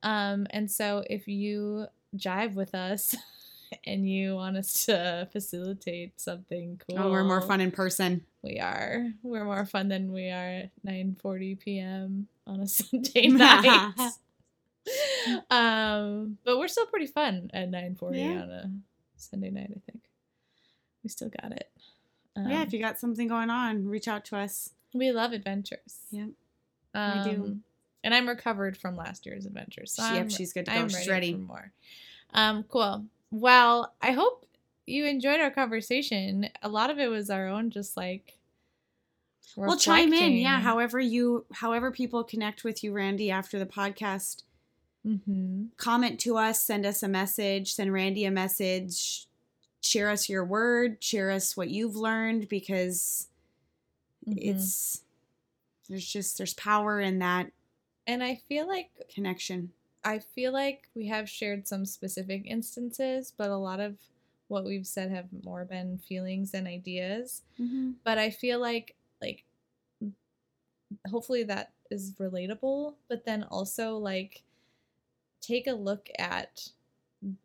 [0.03, 3.15] Um, and so if you jive with us
[3.85, 6.99] and you want us to facilitate something cool.
[6.99, 8.25] Oh, we're more fun in person.
[8.41, 9.07] We are.
[9.23, 12.27] We're more fun than we are at 9:40 p.m.
[12.45, 13.93] on a Sunday night.
[15.49, 18.41] um, but we're still pretty fun at 9:40 yeah.
[18.41, 18.71] on a
[19.15, 20.03] Sunday night, I think.
[21.03, 21.69] We still got it.
[22.35, 24.71] Um, yeah, if you got something going on, reach out to us.
[24.93, 25.99] We love adventures.
[26.11, 26.27] Yeah.
[26.93, 27.57] Um, we do.
[28.03, 29.91] And I'm recovered from last year's adventures.
[29.93, 30.77] So yep, she's good to go.
[30.77, 31.33] I'm she's ready, ready.
[31.33, 31.71] for more.
[32.33, 33.05] Um, cool.
[33.31, 34.45] Well, I hope
[34.85, 36.49] you enjoyed our conversation.
[36.61, 38.37] A lot of it was our own, just like.
[39.55, 40.59] Well, chime in, yeah.
[40.59, 44.43] However you, however people connect with you, Randi, after the podcast.
[45.05, 45.65] Mm-hmm.
[45.77, 49.27] Comment to us, send us a message, send Randi a message,
[49.81, 53.27] share us your word, share us what you've learned because
[54.27, 54.37] mm-hmm.
[54.41, 55.01] it's
[55.87, 57.51] there's just there's power in that.
[58.07, 59.71] And I feel like connection.
[60.03, 63.97] I feel like we have shared some specific instances, but a lot of
[64.47, 67.41] what we've said have more been feelings and ideas.
[67.59, 67.91] Mm-hmm.
[68.03, 69.43] But I feel like like
[71.09, 74.43] hopefully that is relatable, but then also like
[75.45, 76.69] take a look at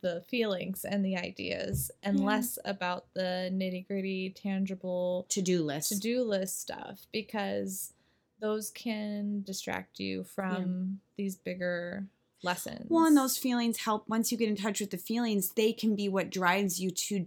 [0.03, 2.27] the feelings and the ideas and yeah.
[2.27, 7.95] less about the nitty gritty tangible to-do list to-do list stuff because
[8.41, 10.97] those can distract you from yeah.
[11.17, 12.07] these bigger
[12.43, 12.87] lessons.
[12.89, 15.95] Well, and those feelings help once you get in touch with the feelings, they can
[15.95, 17.27] be what drives you to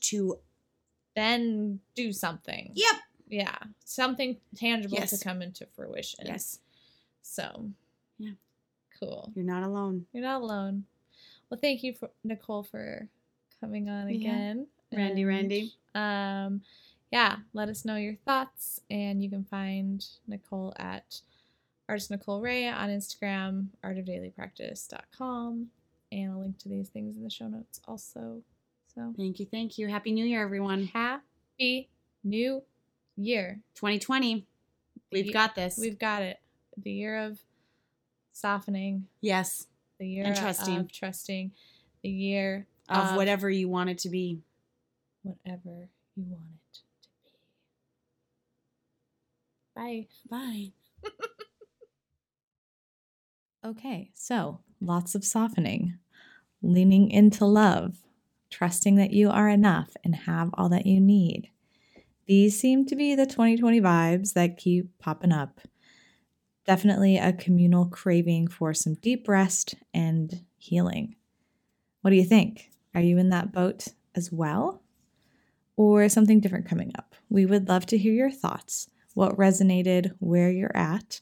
[0.00, 0.38] to
[1.14, 2.72] then do something.
[2.74, 2.94] Yep.
[3.28, 3.56] Yeah.
[3.84, 5.10] Something tangible yes.
[5.10, 6.26] to come into fruition.
[6.26, 6.60] Yes.
[7.22, 7.70] So.
[8.98, 9.32] Cool.
[9.34, 10.06] You're not alone.
[10.12, 10.84] You're not alone.
[11.50, 13.08] Well, thank you for Nichole for
[13.60, 14.16] coming on yeah.
[14.16, 14.66] again.
[14.92, 15.72] Randi, and, Randi.
[15.94, 16.62] Um
[17.10, 21.20] yeah, let us know your thoughts and you can find Nichole at
[21.88, 25.66] Artist Nichole Rae on Instagram, artofdailypractice.com,
[26.10, 28.42] and a link to these things in the show notes also.
[28.94, 29.88] So thank you, thank you.
[29.88, 30.90] Happy New Year, everyone.
[30.92, 31.88] Happy
[32.22, 32.62] New
[33.16, 33.60] Year.
[33.74, 34.46] 2020.
[35.12, 35.78] We've got this.
[35.80, 36.38] We've got it.
[36.82, 37.38] The year of
[38.34, 39.06] softening.
[39.20, 39.66] Yes.
[39.98, 40.76] The year and trusting.
[40.76, 41.52] of trusting.
[42.02, 44.42] The year of, of whatever you want it to be.
[45.22, 46.80] Whatever you want it to
[49.74, 50.08] be.
[50.30, 50.72] Bye.
[51.02, 51.10] Bye.
[53.64, 55.98] Okay, so lots of softening,
[56.60, 57.96] leaning into love,
[58.50, 61.48] trusting that you are enough and have all that you need.
[62.26, 65.62] These seem to be the 2020 vibes that keep popping up.
[66.66, 71.16] Definitely a communal craving for some deep rest and healing.
[72.00, 72.70] What do you think?
[72.94, 74.82] Are you in that boat as well?
[75.76, 77.14] Or something different coming up?
[77.28, 81.20] We would love to hear your thoughts, what resonated, where you're at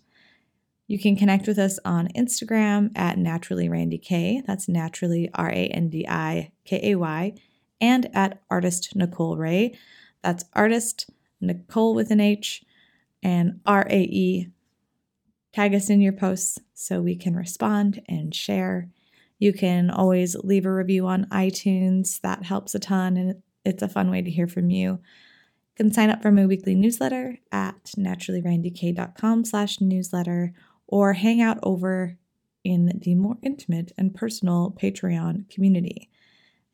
[0.92, 4.42] you can connect with us on Instagram at naturally Randi Kay.
[4.46, 7.32] That's naturally R A N D I K A Y,
[7.80, 9.74] and at artist Nichole Rae.
[10.22, 11.08] That's artist
[11.40, 12.62] Nicole with an H
[13.22, 14.50] and R A E.
[15.52, 18.88] Tag us in your posts so we can respond and share.
[19.38, 22.20] You can always leave a review on iTunes.
[22.20, 24.90] That helps a ton and it's a fun way to hear from you.
[24.92, 30.52] You can sign up for my weekly newsletter at naturallyrandikay.com slash newsletter
[30.86, 32.16] or hang out over
[32.64, 36.10] in the more intimate and personal Patreon community.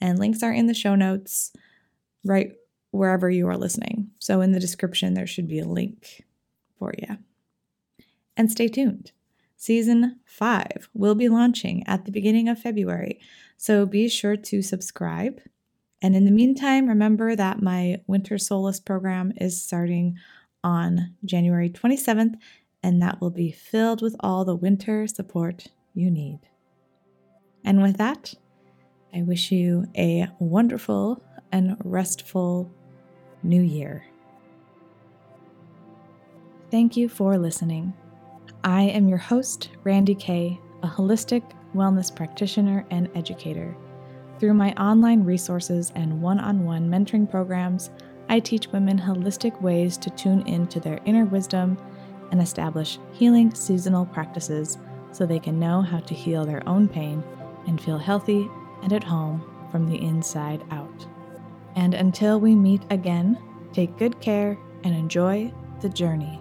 [0.00, 1.52] And links are in the show notes
[2.24, 2.52] right
[2.90, 4.10] wherever you are listening.
[4.18, 6.24] So in the description, there should be a link
[6.78, 7.18] for you.
[8.38, 9.12] And stay tuned.
[9.56, 13.20] Season 5 will be launching at the beginning of February,
[13.56, 15.40] so be sure to subscribe.
[16.00, 20.16] And in the meantime, remember that my Winter Solace program is starting
[20.62, 22.36] on January 27th
[22.82, 26.40] and that will be filled with all the winter support you need.
[27.64, 28.34] And with that,
[29.12, 32.70] I wish you a wonderful and restful
[33.42, 34.04] new year.
[36.70, 37.94] Thank you for listening.
[38.64, 41.42] I am your host, Randi Kay, a holistic
[41.74, 43.76] wellness practitioner and educator.
[44.40, 47.90] Through my online resources and one on one mentoring programs,
[48.28, 51.78] I teach women holistic ways to tune into their inner wisdom
[52.32, 54.76] and establish healing seasonal practices
[55.12, 57.22] so they can know how to heal their own pain
[57.66, 58.48] and feel healthy
[58.82, 61.06] and at home from the inside out.
[61.76, 63.38] And until we meet again,
[63.72, 66.40] take good care and enjoy the journey.